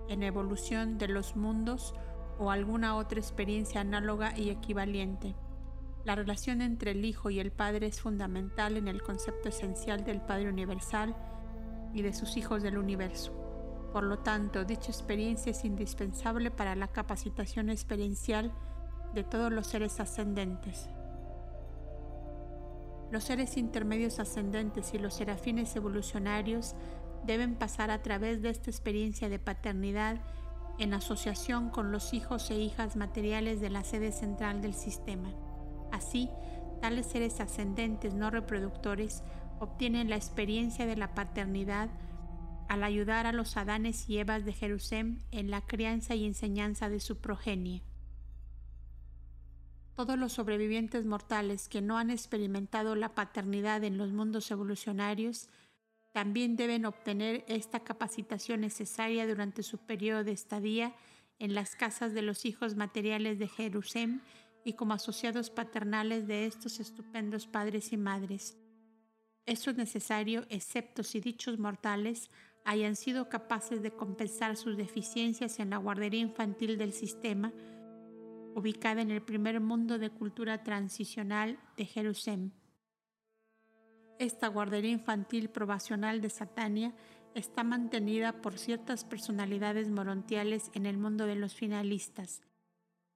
en 0.09 0.23
evolución 0.23 0.97
de 0.97 1.07
los 1.07 1.35
mundos 1.35 1.93
o 2.39 2.49
alguna 2.49 2.95
otra 2.95 3.19
experiencia 3.19 3.81
análoga 3.81 4.37
y 4.37 4.49
equivalente. 4.49 5.35
La 6.03 6.15
relación 6.15 6.61
entre 6.61 6.91
el 6.91 7.03
Hijo 7.03 7.29
y 7.29 7.39
el 7.39 7.51
Padre 7.51 7.87
es 7.87 8.01
fundamental 8.01 8.77
en 8.77 8.87
el 8.87 9.01
concepto 9.01 9.49
esencial 9.49 10.03
del 10.03 10.21
Padre 10.21 10.49
Universal 10.49 11.15
y 11.93 12.01
de 12.01 12.13
sus 12.13 12.37
hijos 12.37 12.63
del 12.63 12.77
universo. 12.77 13.46
Por 13.91 14.03
lo 14.03 14.19
tanto, 14.19 14.65
dicha 14.65 14.91
experiencia 14.91 15.51
es 15.51 15.63
indispensable 15.65 16.51
para 16.51 16.75
la 16.75 16.87
capacitación 16.87 17.69
experiencial 17.69 18.51
de 19.13 19.23
todos 19.23 19.51
los 19.51 19.67
seres 19.67 19.99
ascendentes. 19.99 20.89
Los 23.09 23.23
seres 23.23 23.55
intermedios 23.55 24.19
ascendentes 24.19 24.93
y 24.93 24.97
los 24.97 25.13
serafines 25.13 25.75
evolucionarios 25.75 26.75
deben 27.25 27.55
pasar 27.55 27.89
a 27.89 28.01
través 28.01 28.41
de 28.41 28.49
esta 28.49 28.69
experiencia 28.69 29.29
de 29.29 29.39
paternidad 29.39 30.17
en 30.77 30.93
asociación 30.93 31.69
con 31.69 31.91
los 31.91 32.13
hijos 32.13 32.51
e 32.51 32.55
hijas 32.55 32.95
materiales 32.95 33.61
de 33.61 33.69
la 33.69 33.83
sede 33.83 34.11
central 34.11 34.61
del 34.61 34.73
sistema. 34.73 35.33
Así, 35.91 36.29
tales 36.81 37.07
seres 37.07 37.39
ascendentes 37.39 38.13
no 38.13 38.29
reproductores 38.29 39.23
obtienen 39.59 40.09
la 40.09 40.17
experiencia 40.17 40.85
de 40.85 40.97
la 40.97 41.15
paternidad 41.15 41.89
al 42.67 42.83
ayudar 42.83 43.25
a 43.27 43.31
los 43.31 43.57
Adanes 43.57 44.09
y 44.09 44.17
Evas 44.17 44.45
de 44.45 44.53
Jerusalén 44.53 45.23
en 45.31 45.51
la 45.51 45.61
crianza 45.61 46.15
y 46.15 46.25
enseñanza 46.25 46.89
de 46.89 46.99
su 46.99 47.17
progenie. 47.17 47.83
Todos 49.95 50.17
los 50.17 50.33
sobrevivientes 50.33 51.05
mortales 51.05 51.67
que 51.69 51.81
no 51.81 51.97
han 51.97 52.11
experimentado 52.11 52.95
la 52.95 53.15
paternidad 53.15 53.83
en 53.83 53.97
los 53.97 54.11
mundos 54.11 54.51
evolucionarios 54.51 55.49
también 56.13 56.55
deben 56.55 56.85
obtener 56.85 57.43
esta 57.47 57.79
capacitación 57.79 58.61
necesaria 58.61 59.27
durante 59.27 59.63
su 59.63 59.79
periodo 59.79 60.23
de 60.23 60.31
estadía 60.31 60.95
en 61.39 61.55
las 61.55 61.75
casas 61.75 62.13
de 62.13 62.21
los 62.21 62.45
hijos 62.45 62.75
materiales 62.75 63.39
de 63.39 63.47
Jerusalén 63.47 64.21
y 64.63 64.73
como 64.73 64.93
asociados 64.93 65.49
paternales 65.49 66.27
de 66.27 66.45
estos 66.45 66.79
estupendos 66.79 67.47
padres 67.47 67.93
y 67.93 67.97
madres. 67.97 68.57
Esto 69.45 69.71
es 69.71 69.77
necesario 69.77 70.45
excepto 70.49 71.03
si 71.03 71.21
dichos 71.21 71.57
mortales 71.57 72.29
hayan 72.67 72.97
sido 72.97 73.29
capaces 73.29 73.81
de 73.81 73.91
compensar 73.91 74.57
sus 74.57 74.75
deficiencias 74.75 75.59
en 75.59 75.69
la 75.69 75.77
guardería 75.77 76.19
infantil 76.19 76.77
del 76.77 76.91
sistema 76.91 77.53
ubicada 78.55 79.01
en 79.01 79.09
el 79.09 79.21
primer 79.21 79.61
mundo 79.61 79.97
de 79.97 80.09
cultura 80.09 80.63
transicional 80.63 81.57
de 81.77 81.85
Jerusalén. 81.85 82.51
Esta 84.19 84.49
guardería 84.49 84.91
infantil 84.91 85.49
probacional 85.49 86.19
de 86.19 86.29
Satania 86.29 86.93
está 87.35 87.63
mantenida 87.63 88.41
por 88.41 88.57
ciertas 88.57 89.05
personalidades 89.05 89.89
morontiales 89.89 90.69
en 90.73 90.87
el 90.87 90.97
mundo 90.97 91.25
de 91.25 91.35
los 91.35 91.55
finalistas, 91.55 92.41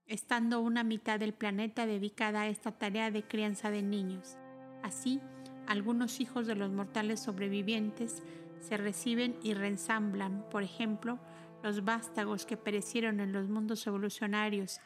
estando 0.06 0.62
una 0.62 0.86
mitad 0.86 1.20
del 1.20 1.34
planeta 1.34 1.86
dedicada 1.86 2.44
a 2.44 2.48
esta 2.48 2.72
tarea 2.72 3.12
de 3.12 3.24
crianza 3.24 3.70
de 3.70 3.82
niños. 3.82 4.38
Así, 4.82 5.20
algunos 5.68 6.22
hijos 6.22 6.48
de 6.48 6.56
los 6.56 6.72
mortales 6.72 7.20
sobrevivientes 7.20 8.24
se 8.62 8.78
reciben 8.78 9.38
y 9.44 9.54
reensamblan, 9.54 10.46
por 10.50 10.64
ejemplo, 10.64 11.20
los 11.64 11.84
vástagos 11.84 12.46
que 12.46 12.58
perecieron 12.58 13.20
en 13.20 13.34
los 13.34 13.50
mundos 13.50 13.86
evolucionarios 13.86 14.80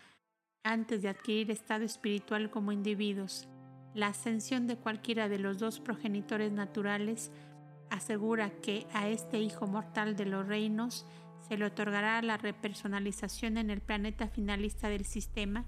antes 0.64 1.02
de 1.02 1.10
adquirir 1.10 1.52
estado 1.52 1.86
espiritual 1.86 2.50
como 2.50 2.72
individuos. 2.72 3.48
La 3.94 4.08
ascensión 4.08 4.68
de 4.68 4.78
cualquiera 4.78 5.30
de 5.30 5.40
los 5.40 5.60
dos 5.60 5.80
progenitores 5.80 6.52
naturales 6.52 7.32
asegura 7.90 8.50
que 8.50 8.88
a 8.94 9.08
este 9.08 9.40
hijo 9.40 9.68
mortal 9.68 10.16
de 10.16 10.26
los 10.26 10.48
reinos 10.48 11.06
Se 11.48 11.58
le 11.58 11.66
otorgará 11.66 12.24
la 12.24 12.38
repersonalización 12.38 13.60
en 13.60 13.70
el 13.70 13.80
planeta 13.80 14.28
finalista 14.28 14.90
del 14.90 15.06
sistema 15.06 15.64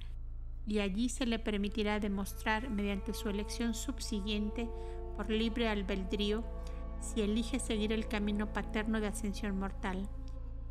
y 0.65 0.79
allí 0.79 1.07
se 1.07 1.27
le 1.27 1.37
permitirá 1.37 1.99
demostrar 1.99 2.71
mediante 2.71 3.13
su 3.13 3.29
elección 3.29 3.75
subsiguiente 3.75 4.67
por 5.15 5.29
libre 5.29 5.69
albedrío 5.69 6.43
si 6.99 7.21
elige 7.21 7.59
seguir 7.59 7.91
el 7.91 8.07
camino 8.07 8.53
paterno 8.53 8.99
de 8.99 9.07
ascensión 9.07 9.57
mortal. 9.57 10.09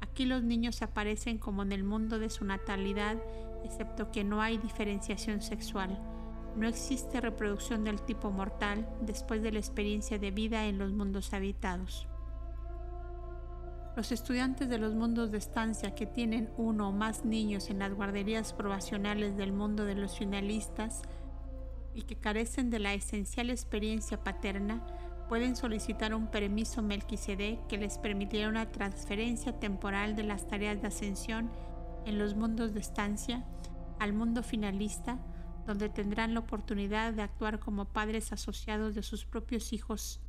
Aquí 0.01 0.25
los 0.25 0.43
niños 0.43 0.83
aparecen 0.83 1.39
como 1.39 1.63
en 1.63 1.73
el 1.73 1.85
mundo 1.85 2.19
de 2.19 2.31
su 2.31 2.45
natalidad, 2.45 3.17
excepto 3.65 4.11
que 4.11 4.25
no 4.25 4.41
hay 4.41 4.59
diferenciación 4.59 5.43
sexual. 5.43 5.99
No 6.57 6.67
existe 6.67 7.21
reproducción 7.21 7.85
del 7.85 8.01
tipo 8.01 8.31
mortal 8.31 8.89
después 9.03 9.43
de 9.43 9.53
la 9.53 9.59
experiencia 9.59 10.19
de 10.19 10.31
vida 10.31 10.67
en 10.67 10.79
los 10.79 10.93
mundos 10.93 11.35
habitados. 11.35 12.09
Los 13.95 14.13
estudiantes 14.13 14.69
de 14.69 14.79
los 14.79 14.95
mundos 14.95 15.31
de 15.31 15.39
estancia 15.39 15.95
que 15.95 16.07
tienen 16.07 16.51
uno 16.59 16.91
o 16.91 16.93
más 16.93 17.25
niños 17.25 17.71
en 17.71 17.79
las 17.79 17.95
guarderías 17.95 18.53
probacionales 18.53 19.37
del 19.39 19.53
mundo 19.53 19.87
de 19.87 19.95
los 19.95 20.19
finalistas 20.19 21.03
y 21.95 22.03
que 22.03 22.17
carecen 22.17 22.69
de 22.69 22.79
la 22.79 22.93
esencial 22.93 23.49
experiencia 23.49 24.23
paterna 24.23 24.87
pueden 25.29 25.57
solicitar 25.57 26.15
un 26.15 26.29
permiso 26.29 26.83
Melquisedec 26.83 27.67
que 27.67 27.79
les 27.79 27.99
permitirá 27.99 28.49
una 28.49 28.71
transferencia 28.71 29.59
temporal 29.59 30.15
de 30.15 30.23
las 30.23 30.47
tareas 30.47 30.81
de 30.81 30.89
ascensión 30.89 31.51
en 32.05 32.19
los 32.19 32.37
mundos 32.37 32.75
de 32.75 32.81
estancia 32.81 33.45
al 33.99 34.13
mundo 34.13 34.43
finalista, 34.43 35.19
donde 35.67 35.89
tendrán 35.89 36.35
la 36.35 36.41
oportunidad 36.41 37.13
de 37.13 37.23
actuar 37.23 37.59
como 37.59 37.87
padres 37.87 38.33
asociados 38.33 38.95
de 38.95 39.03
sus 39.03 39.25
propios 39.25 39.73
hijos 39.73 40.21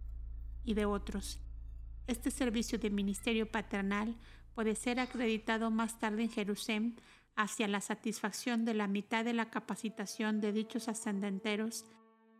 y 0.64 0.74
de 0.74 0.86
otros. 0.86 1.40
Este 2.08 2.32
servicio 2.32 2.80
de 2.80 2.90
ministerio 2.90 3.52
paternal 3.52 4.18
puede 4.56 4.76
ser 4.76 5.00
acreditado 5.00 5.70
más 5.70 6.00
tarde 6.00 6.24
en 6.24 6.32
Jerusalén 6.32 7.00
hacia 7.36 7.68
la 7.68 7.82
satisfacción 7.82 8.66
de 8.66 8.74
la 8.74 8.88
mitad 8.88 9.24
de 9.24 9.34
la 9.34 9.52
capacitación 9.52 10.42
de 10.42 10.52
dichos 10.52 10.88
ascendenteros 10.88 11.86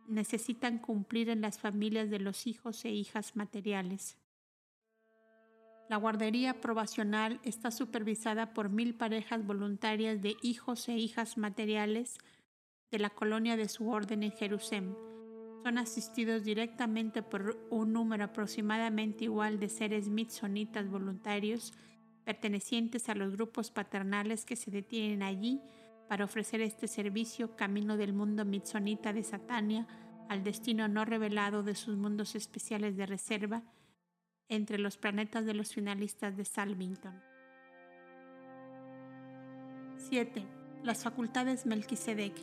necesitan 0.08 0.78
cumplir 0.78 1.28
en 1.28 1.40
las 1.40 1.58
familias 1.58 2.10
de 2.10 2.18
los 2.18 2.46
hijos 2.46 2.84
e 2.84 2.90
hijas 2.90 3.36
materiales. 3.36 4.16
La 5.88 5.96
guardería 5.96 6.60
probacional 6.60 7.40
está 7.44 7.70
supervisada 7.70 8.52
por 8.52 8.68
mil 8.68 8.94
parejas 8.94 9.46
voluntarias 9.46 10.20
de 10.20 10.36
hijos 10.42 10.88
e 10.88 10.96
hijas 10.96 11.38
materiales 11.38 12.18
de 12.90 12.98
la 12.98 13.10
colonia 13.10 13.56
de 13.56 13.68
su 13.68 13.88
orden 13.88 14.22
en 14.22 14.32
Jerusalén. 14.32 14.96
Son 15.62 15.78
asistidos 15.78 16.44
directamente 16.44 17.22
por 17.22 17.58
un 17.70 17.92
número 17.92 18.24
aproximadamente 18.24 19.24
igual 19.24 19.58
de 19.58 19.68
seres 19.68 20.08
mitsonitas 20.08 20.88
voluntarios 20.88 21.72
pertenecientes 22.24 23.08
a 23.08 23.14
los 23.14 23.32
grupos 23.32 23.70
paternales 23.70 24.44
que 24.44 24.56
se 24.56 24.70
detienen 24.70 25.22
allí 25.22 25.62
para 26.08 26.24
ofrecer 26.24 26.60
este 26.60 26.88
servicio 26.88 27.54
camino 27.56 27.96
del 27.96 28.12
mundo 28.12 28.44
mitsonita 28.44 29.12
de 29.12 29.22
Satania 29.22 29.86
al 30.28 30.42
destino 30.42 30.88
no 30.88 31.04
revelado 31.04 31.62
de 31.62 31.74
sus 31.74 31.96
mundos 31.96 32.34
especiales 32.34 32.96
de 32.96 33.06
reserva 33.06 33.62
entre 34.48 34.78
los 34.78 34.96
planetas 34.96 35.44
de 35.44 35.54
los 35.54 35.72
finalistas 35.72 36.36
de 36.36 36.44
Salvington. 36.44 37.22
7. 39.98 40.44
Las 40.82 41.02
facultades 41.02 41.66
Melquisedec. 41.66 42.34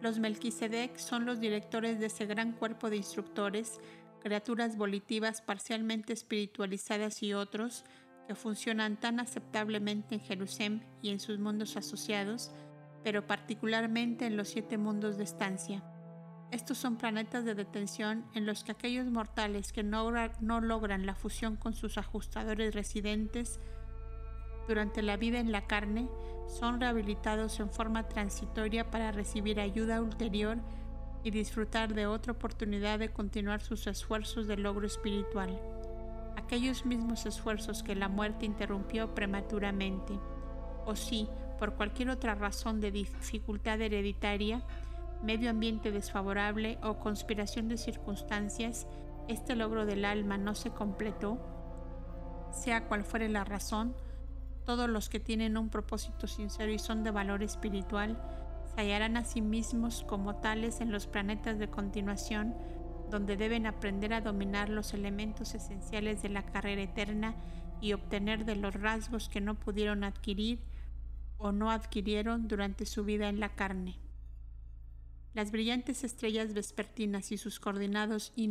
Los 0.00 0.18
Melquisedec 0.18 0.96
son 0.96 1.26
los 1.26 1.38
directores 1.40 2.00
de 2.00 2.06
ese 2.06 2.26
gran 2.26 2.52
cuerpo 2.52 2.90
de 2.90 2.96
instructores, 2.96 3.80
criaturas 4.20 4.76
volitivas 4.76 5.42
parcialmente 5.42 6.12
espiritualizadas 6.12 7.22
y 7.22 7.34
otros 7.34 7.84
que 8.26 8.34
funcionan 8.34 8.98
tan 8.98 9.20
aceptablemente 9.20 10.16
en 10.16 10.20
Jerusalén 10.20 10.84
y 11.02 11.10
en 11.10 11.20
sus 11.20 11.38
mundos 11.38 11.76
asociados, 11.76 12.52
pero 13.08 13.26
particularmente 13.26 14.26
en 14.26 14.36
los 14.36 14.48
siete 14.48 14.76
mundos 14.76 15.16
de 15.16 15.24
estancia. 15.24 15.82
Estos 16.50 16.76
son 16.76 16.98
planetas 16.98 17.42
de 17.46 17.54
detención 17.54 18.26
en 18.34 18.44
los 18.44 18.64
que 18.64 18.72
aquellos 18.72 19.06
mortales 19.06 19.72
que 19.72 19.82
no, 19.82 20.10
logran 20.60 21.06
la 21.06 21.14
fusión 21.14 21.56
con 21.56 21.72
sus 21.72 21.96
ajustadores 21.96 22.74
residentes 22.74 23.60
durante 24.68 25.00
la 25.00 25.16
vida 25.16 25.38
en 25.38 25.52
la 25.52 25.66
carne 25.66 26.10
son 26.48 26.82
rehabilitados 26.82 27.58
en 27.60 27.70
forma 27.70 28.08
transitoria 28.08 28.90
para 28.90 29.10
recibir 29.10 29.58
ayuda 29.58 30.02
ulterior 30.02 30.58
y 31.24 31.30
disfrutar 31.30 31.94
de 31.94 32.06
otra 32.06 32.34
oportunidad 32.34 32.98
de 32.98 33.08
continuar 33.08 33.62
sus 33.62 33.86
esfuerzos 33.86 34.46
de 34.46 34.58
logro 34.58 34.86
espiritual. 34.86 35.58
Aquellos 36.36 36.84
mismos 36.84 37.24
esfuerzos 37.24 37.82
que 37.82 37.94
la 37.94 38.08
muerte 38.10 38.44
interrumpió 38.44 39.14
prematuramente, 39.14 40.12
o 40.84 40.94
si, 40.94 41.26
por 41.58 41.74
cualquier 41.74 42.10
otra 42.10 42.34
razón 42.34 42.80
de 42.80 42.90
dificultad 42.90 43.80
hereditaria, 43.80 44.62
medio 45.22 45.50
ambiente 45.50 45.90
desfavorable 45.90 46.78
o 46.82 46.98
conspiración 46.98 47.68
de 47.68 47.76
circunstancias, 47.76 48.86
este 49.28 49.56
logro 49.56 49.84
del 49.84 50.04
alma 50.04 50.38
no 50.38 50.54
se 50.54 50.70
completó, 50.70 51.38
sea 52.52 52.86
cual 52.86 53.04
fuere 53.04 53.28
la 53.28 53.44
razón, 53.44 53.94
todos 54.64 54.88
los 54.88 55.08
que 55.08 55.20
tienen 55.20 55.56
un 55.56 55.70
propósito 55.70 56.26
sincero 56.26 56.70
y 56.70 56.78
son 56.78 57.02
de 57.02 57.10
valor 57.10 57.42
espiritual 57.42 58.20
se 58.74 58.82
hallarán 58.82 59.16
a 59.16 59.24
sí 59.24 59.40
mismos 59.40 60.04
como 60.06 60.36
tales 60.36 60.80
en 60.80 60.92
los 60.92 61.06
planetas 61.06 61.58
de 61.58 61.68
continuación, 61.68 62.54
donde 63.10 63.36
deben 63.36 63.66
aprender 63.66 64.12
a 64.12 64.20
dominar 64.20 64.68
los 64.68 64.92
elementos 64.94 65.54
esenciales 65.54 66.22
de 66.22 66.28
la 66.28 66.44
carrera 66.44 66.82
eterna 66.82 67.34
y 67.80 67.94
obtener 67.94 68.44
de 68.44 68.56
los 68.56 68.74
rasgos 68.74 69.28
que 69.28 69.40
no 69.40 69.54
pudieron 69.54 70.04
adquirir 70.04 70.60
o 71.38 71.52
no 71.52 71.70
adquirieron 71.70 72.48
durante 72.48 72.84
su 72.84 73.04
vida 73.04 73.28
en 73.28 73.40
la 73.40 73.54
carne. 73.54 73.98
Las 75.34 75.52
brillantes 75.52 76.04
estrellas 76.04 76.52
vespertinas 76.52 77.32
y 77.32 77.38
sus 77.38 77.60
coordinados 77.60 78.32
y 78.34 78.50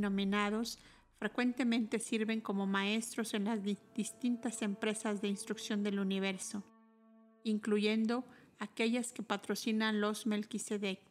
frecuentemente 1.19 1.99
sirven 1.99 2.41
como 2.41 2.65
maestros 2.65 3.33
en 3.33 3.45
las 3.45 3.61
distintas 3.63 4.61
empresas 4.61 5.21
de 5.21 5.27
instrucción 5.27 5.83
del 5.83 5.99
universo, 5.99 6.63
incluyendo 7.43 8.23
aquellas 8.59 9.11
que 9.11 9.23
patrocinan 9.23 9.99
los 9.99 10.25
Melquisedec. 10.27 11.01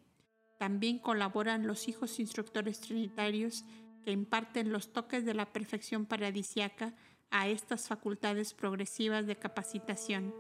También 0.59 0.99
colaboran 0.99 1.67
los 1.67 1.89
hijos 1.89 2.19
instructores 2.21 2.81
trinitarios 2.81 3.65
que 4.05 4.13
imparten 4.13 4.73
los 4.73 4.93
toques 4.93 5.25
de 5.25 5.35
la 5.35 5.53
perfección 5.53 6.07
paradisiaca 6.07 6.95
a 7.31 7.49
estas 7.49 7.89
facultades 7.89 8.55
progresivas 8.55 9.27
de 9.27 9.37
capacitación, 9.37 10.33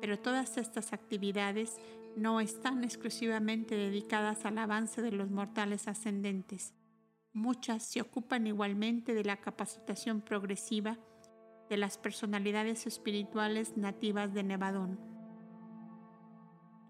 pero 0.00 0.18
todas 0.18 0.56
estas 0.56 0.92
actividades 0.92 1.76
no 2.16 2.40
están 2.40 2.84
exclusivamente 2.84 3.74
dedicadas 3.74 4.44
al 4.44 4.58
avance 4.58 5.02
de 5.02 5.12
los 5.12 5.30
mortales 5.30 5.88
ascendentes. 5.88 6.74
Muchas 7.32 7.84
se 7.84 8.00
ocupan 8.00 8.46
igualmente 8.46 9.14
de 9.14 9.24
la 9.24 9.36
capacitación 9.36 10.20
progresiva 10.20 10.98
de 11.68 11.76
las 11.76 11.98
personalidades 11.98 12.86
espirituales 12.86 13.76
nativas 13.76 14.34
de 14.34 14.42
Nevadón. 14.42 14.98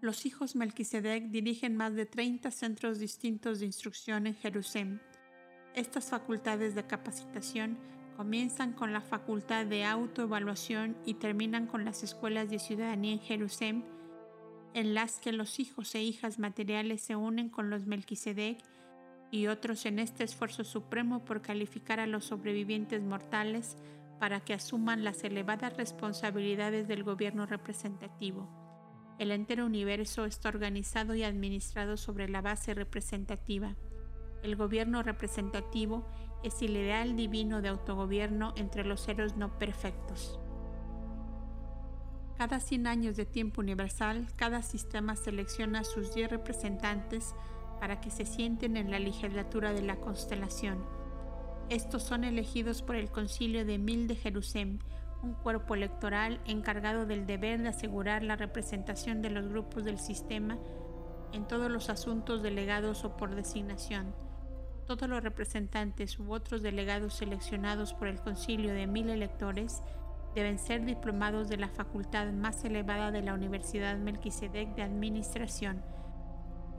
Los 0.01 0.25
hijos 0.25 0.55
Melquisedec 0.55 1.25
dirigen 1.25 1.75
más 1.75 1.93
de 1.93 2.07
30 2.07 2.49
centros 2.49 2.97
distintos 2.97 3.59
de 3.59 3.67
instrucción 3.67 4.25
en 4.25 4.33
Jerusalén. 4.33 4.99
Estas 5.75 6.05
facultades 6.05 6.73
de 6.73 6.87
capacitación 6.87 7.77
comienzan 8.21 8.73
con 8.73 8.93
la 8.93 9.01
facultad 9.01 9.65
de 9.65 9.83
autoevaluación 9.83 10.95
y 11.07 11.15
terminan 11.15 11.65
con 11.65 11.85
las 11.85 12.03
escuelas 12.03 12.51
de 12.51 12.59
ciudadanía 12.59 13.13
en 13.13 13.19
Jerusalén 13.19 13.83
en 14.75 14.93
las 14.93 15.19
que 15.19 15.31
los 15.31 15.59
hijos 15.59 15.95
e 15.95 16.03
hijas 16.03 16.37
materiales 16.37 17.01
se 17.01 17.15
unen 17.15 17.49
con 17.49 17.71
los 17.71 17.87
Melquisedec 17.87 18.59
y 19.31 19.47
otros 19.47 19.87
en 19.87 19.97
este 19.97 20.23
esfuerzo 20.23 20.63
supremo 20.63 21.25
por 21.25 21.41
calificar 21.41 21.99
a 21.99 22.05
los 22.05 22.25
sobrevivientes 22.25 23.01
mortales 23.01 23.75
para 24.19 24.39
que 24.39 24.53
asuman 24.53 25.03
las 25.03 25.23
elevadas 25.23 25.75
responsabilidades 25.75 26.87
del 26.87 27.03
gobierno 27.03 27.47
representativo. 27.47 28.47
El 29.17 29.31
entero 29.31 29.65
universo 29.65 30.25
está 30.25 30.49
organizado 30.49 31.15
y 31.15 31.23
administrado 31.23 31.97
sobre 31.97 32.29
la 32.29 32.41
base 32.41 32.75
representativa. 32.75 33.75
El 34.43 34.55
gobierno 34.55 35.01
representativo 35.01 36.05
es 36.43 36.61
el 36.61 36.71
ideal 36.71 37.15
divino 37.15 37.61
de 37.61 37.69
autogobierno 37.69 38.53
entre 38.55 38.83
los 38.83 39.01
seres 39.01 39.35
no 39.35 39.57
perfectos. 39.57 40.39
Cada 42.37 42.59
100 42.59 42.87
años 42.87 43.17
de 43.17 43.25
tiempo 43.25 43.61
universal, 43.61 44.27
cada 44.35 44.63
sistema 44.63 45.15
selecciona 45.15 45.81
a 45.81 45.83
sus 45.83 46.13
10 46.15 46.31
representantes 46.31 47.35
para 47.79 48.01
que 48.01 48.09
se 48.09 48.25
sienten 48.25 48.77
en 48.77 48.89
la 48.89 48.99
legislatura 48.99 49.73
de 49.73 49.83
la 49.83 49.97
constelación. 49.97 50.83
Estos 51.69 52.03
son 52.03 52.23
elegidos 52.23 52.81
por 52.81 52.95
el 52.95 53.11
Concilio 53.11 53.65
de 53.65 53.77
Mil 53.77 54.07
de 54.07 54.15
Jerusalén, 54.15 54.79
un 55.23 55.33
cuerpo 55.33 55.75
electoral 55.75 56.41
encargado 56.45 57.05
del 57.05 57.25
deber 57.25 57.61
de 57.61 57.69
asegurar 57.69 58.23
la 58.23 58.35
representación 58.35 59.21
de 59.21 59.29
los 59.29 59.47
grupos 59.47 59.83
del 59.83 59.99
sistema 59.99 60.57
en 61.31 61.47
todos 61.47 61.71
los 61.71 61.89
asuntos 61.89 62.41
delegados 62.41 63.05
o 63.05 63.15
por 63.17 63.35
designación. 63.35 64.13
Todos 64.91 65.07
los 65.07 65.23
representantes 65.23 66.19
u 66.19 66.33
otros 66.33 66.61
delegados 66.61 67.13
seleccionados 67.13 67.93
por 67.93 68.09
el 68.09 68.19
Concilio 68.19 68.73
de 68.73 68.87
Mil 68.87 69.09
electores 69.09 69.81
deben 70.35 70.59
ser 70.59 70.83
diplomados 70.83 71.47
de 71.47 71.55
la 71.55 71.69
facultad 71.69 72.33
más 72.33 72.65
elevada 72.65 73.09
de 73.09 73.21
la 73.21 73.33
Universidad 73.33 73.97
Melquisedec 73.97 74.75
de 74.75 74.81
Administración, 74.81 75.81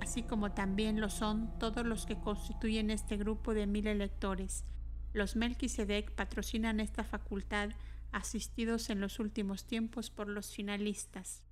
así 0.02 0.22
como 0.24 0.52
también 0.52 1.00
lo 1.00 1.08
son 1.08 1.58
todos 1.58 1.86
los 1.86 2.04
que 2.04 2.20
constituyen 2.20 2.90
este 2.90 3.16
grupo 3.16 3.54
de 3.54 3.66
mil 3.66 3.86
electores. 3.86 4.66
Los 5.14 5.34
Melquisedec 5.34 6.14
patrocinan 6.14 6.80
esta 6.80 7.04
facultad 7.04 7.70
asistidos 8.10 8.90
en 8.90 9.00
los 9.00 9.20
últimos 9.20 9.64
tiempos 9.64 10.10
por 10.10 10.28
los 10.28 10.54
finalistas. 10.54 11.42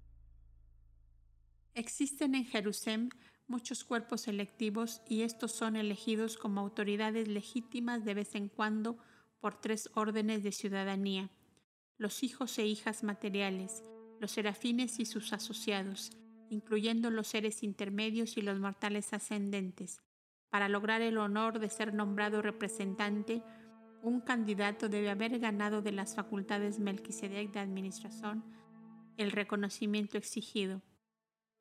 Existen 1.73 2.35
en 2.35 2.45
Jerusalén 2.45 3.09
muchos 3.51 3.85
cuerpos 3.85 4.29
electivos 4.29 5.03
y 5.09 5.23
estos 5.23 5.53
son 5.53 5.77
elegidos 5.77 6.39
como 6.39 6.61
autoridades 6.61 7.29
legítimas 7.29 8.05
de 8.05 8.15
vez 8.15 8.35
en 8.37 8.49
cuando 8.49 8.97
por 9.41 9.61
tres 9.61 9.91
órdenes 9.95 10.43
de 10.45 10.53
ciudadanía, 10.53 11.31
los 11.99 12.23
hijos 12.23 12.57
e 12.59 12.67
hijas 12.67 13.03
materiales, 13.03 13.83
los 14.21 14.31
serafines 14.31 15.01
y 15.01 15.05
sus 15.05 15.33
asociados, 15.33 16.13
incluyendo 16.49 17.11
los 17.11 17.27
seres 17.27 17.63
intermedios 17.63 18.37
y 18.37 18.43
los 18.43 18.61
mortales 18.61 19.13
ascendentes. 19.13 20.01
Para 20.49 20.69
lograr 20.69 21.03
el 21.03 21.19
honor 21.19 21.59
de 21.59 21.71
ser 21.71 21.93
nombrado 21.93 22.43
representante, 22.43 23.43
un 24.03 24.21
candidato 24.21 24.89
debe 24.89 25.11
haber 25.11 25.39
ganado 25.41 25.83
de 25.83 25.93
las 25.93 26.15
facultades 26.15 26.79
Melquisedec 26.79 27.51
de 27.53 27.61
administración 27.61 28.45
el 29.17 29.33
reconocimiento 29.33 30.17
exigido. 30.17 30.83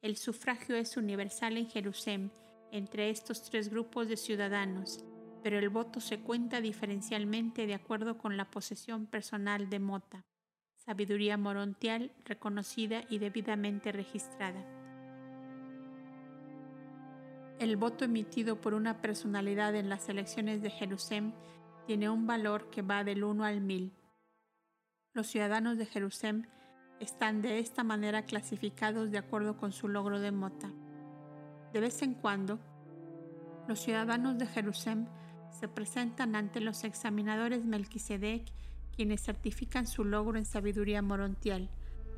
El 0.02 0.16
sufragio 0.16 0.78
es 0.78 0.96
universal 0.96 1.58
en 1.58 1.68
Jerusalén 1.68 2.32
entre 2.72 3.10
estos 3.10 3.44
tres 3.44 3.70
grupos 3.70 4.08
de 4.08 4.16
ciudadanos, 4.16 5.04
pero 5.44 5.60
el 5.60 5.68
voto 5.68 6.00
se 6.00 6.20
cuenta 6.22 6.62
diferencialmente 6.62 7.68
de 7.68 7.74
acuerdo 7.74 8.18
con 8.18 8.38
la 8.38 8.50
posesión 8.50 9.08
personal 9.08 9.70
de 9.70 9.80
Mota, 9.80 10.24
sabiduría 10.78 11.38
morontial 11.38 12.14
reconocida 12.24 13.04
y 13.10 13.18
debidamente 13.18 13.92
registrada. 13.92 14.66
El 17.60 17.76
voto 17.76 18.06
emitido 18.06 18.62
por 18.62 18.74
una 18.74 19.02
personalidad 19.02 19.76
en 19.76 19.90
las 19.90 20.08
elecciones 20.08 20.62
de 20.62 20.70
Jerusalén 20.70 21.34
tiene 21.86 22.10
un 22.10 22.26
valor 22.26 22.70
que 22.70 22.82
va 22.82 23.04
del 23.04 23.26
1 23.26 23.44
al 23.44 23.60
1000. 23.60 23.92
Los 25.12 25.28
ciudadanos 25.28 25.78
de 25.78 25.86
Jerusalén 25.86 26.48
están 27.00 27.42
de 27.42 27.60
esta 27.60 27.84
manera 27.84 28.24
clasificados 28.24 29.12
de 29.12 29.18
acuerdo 29.18 29.58
con 29.58 29.72
su 29.72 29.88
logro 29.88 30.20
de 30.20 30.32
mota. 30.32 30.72
De 31.74 31.80
vez 31.80 32.02
en 32.02 32.14
cuando, 32.14 32.60
los 33.68 33.80
ciudadanos 33.80 34.38
de 34.38 34.48
Jerusalén 34.48 35.08
se 35.52 35.68
presentan 35.68 36.36
ante 36.36 36.62
los 36.62 36.84
examinadores 36.84 37.66
Melquisedec, 37.66 38.44
quienes 38.96 39.22
certifican 39.22 39.88
su 39.88 40.04
logro 40.04 40.38
en 40.38 40.46
sabiduría 40.46 41.02
morontial. 41.02 41.70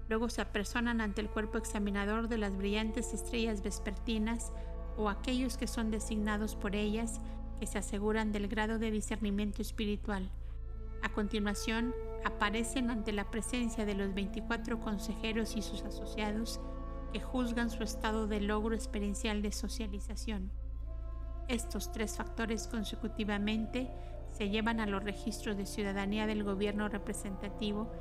Luego 0.10 0.30
se 0.30 0.42
apersonan 0.42 1.02
ante 1.02 1.22
el 1.22 1.30
cuerpo 1.30 1.58
examinador 1.58 2.28
de 2.28 2.38
las 2.38 2.56
brillantes 2.58 3.14
estrellas 3.14 3.62
vespertinas 3.62 4.52
o 4.98 5.10
aquellos 5.10 5.58
que 5.58 5.68
son 5.68 5.92
designados 5.92 6.56
por 6.56 6.76
ellas, 6.76 7.22
que 7.60 7.68
se 7.68 7.78
aseguran 7.78 8.32
del 8.32 8.48
grado 8.48 8.80
de 8.80 8.92
discernimiento 8.92 9.62
espiritual. 9.62 10.30
A 11.02 11.10
continuación, 11.10 11.94
aparecen 12.24 12.90
ante 12.90 13.12
la 13.12 13.30
presencia 13.30 13.86
de 13.86 13.96
los 13.96 14.14
24 14.14 14.80
consejeros 14.80 15.56
y 15.56 15.62
sus 15.62 15.84
asociados 15.84 16.60
que 17.12 17.20
juzgan 17.20 17.70
su 17.70 17.84
estado 17.84 18.28
de 18.28 18.42
logro 18.42 18.76
experiencial 18.76 19.42
de 19.42 19.52
socialización. 19.52 20.52
Estos 21.48 21.92
tres 21.92 22.16
factores 22.16 22.68
consecutivamente 22.68 23.92
se 24.32 24.50
llevan 24.50 24.80
a 24.80 24.86
los 24.86 25.04
registros 25.04 25.58
de 25.58 25.66
ciudadanía 25.66 26.26
del 26.26 26.44
gobierno 26.44 26.88
representativo 26.88 27.92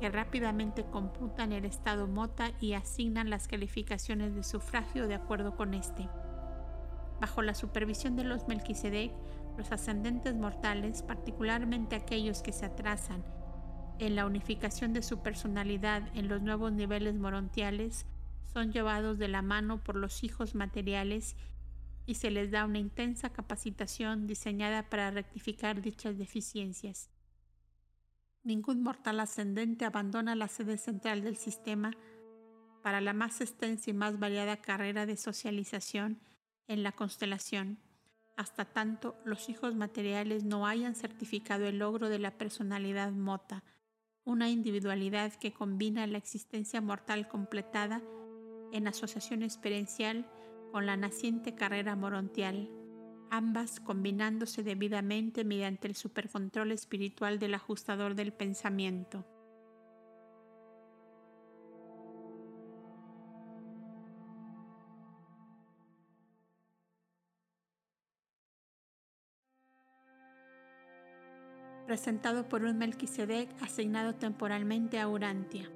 que 0.00 0.08
rápidamente 0.08 0.84
computan 0.84 1.52
el 1.52 1.64
estado 1.64 2.06
mota 2.06 2.52
y 2.60 2.72
asignan 2.72 3.30
las 3.30 3.46
calificaciones 3.46 4.34
de 4.34 4.42
sufragio 4.42 5.06
de 5.06 5.14
acuerdo 5.14 5.54
con 5.56 5.74
este. 5.74 6.08
Bajo 7.20 7.42
la 7.42 7.54
supervisión 7.54 8.16
de 8.16 8.24
los 8.24 8.48
Melquisedec, 8.48 9.12
los 9.56 9.70
ascendentes 9.70 10.34
mortales, 10.34 11.02
particularmente 11.02 11.94
aquellos 11.94 12.42
que 12.42 12.52
se 12.52 12.66
atrasan 12.66 13.22
en 13.98 14.16
la 14.16 14.26
unificación 14.26 14.92
de 14.92 15.02
su 15.02 15.22
personalidad 15.22 16.02
en 16.14 16.28
los 16.28 16.42
nuevos 16.42 16.72
niveles 16.72 17.14
morontiales, 17.14 18.06
son 18.52 18.72
llevados 18.72 19.18
de 19.18 19.28
la 19.28 19.42
mano 19.42 19.82
por 19.82 19.96
los 19.96 20.22
hijos 20.22 20.54
materiales 20.54 21.36
y 22.06 22.14
se 22.14 22.30
les 22.30 22.50
da 22.50 22.64
una 22.64 22.78
intensa 22.78 23.30
capacitación 23.30 24.26
diseñada 24.26 24.88
para 24.88 25.10
rectificar 25.10 25.80
dichas 25.80 26.18
deficiencias. 26.18 27.10
Ningún 28.42 28.82
mortal 28.82 29.20
ascendente 29.20 29.84
abandona 29.84 30.34
la 30.34 30.48
sede 30.48 30.76
central 30.76 31.22
del 31.22 31.36
sistema 31.36 31.92
para 32.82 33.00
la 33.00 33.14
más 33.14 33.40
extensa 33.40 33.90
y 33.90 33.94
más 33.94 34.18
variada 34.18 34.58
carrera 34.58 35.06
de 35.06 35.16
socialización 35.16 36.20
en 36.68 36.82
la 36.82 36.92
constelación, 36.92 37.78
hasta 38.36 38.64
tanto 38.66 39.16
los 39.24 39.48
hijos 39.48 39.74
materiales 39.74 40.44
no 40.44 40.66
hayan 40.66 40.94
certificado 40.94 41.66
el 41.66 41.78
logro 41.78 42.08
de 42.08 42.18
la 42.18 42.32
personalidad 42.32 43.12
mota, 43.12 43.64
una 44.24 44.48
individualidad 44.48 45.32
que 45.34 45.52
combina 45.52 46.06
la 46.06 46.18
existencia 46.18 46.80
mortal 46.80 47.28
completada 47.28 48.02
en 48.72 48.88
asociación 48.88 49.42
experiencial 49.42 50.26
con 50.72 50.86
la 50.86 50.96
naciente 50.96 51.54
carrera 51.54 51.94
morontial, 51.94 52.70
ambas 53.30 53.80
combinándose 53.80 54.62
debidamente 54.62 55.44
mediante 55.44 55.88
el 55.88 55.94
supercontrol 55.94 56.72
espiritual 56.72 57.38
del 57.38 57.54
ajustador 57.54 58.14
del 58.14 58.32
pensamiento. 58.32 59.26
Presentado 71.84 72.48
por 72.48 72.64
un 72.64 72.78
Melquisedec 72.78 73.48
asignado 73.62 74.14
temporalmente 74.14 74.98
a 74.98 75.08
Urantia. 75.08 75.70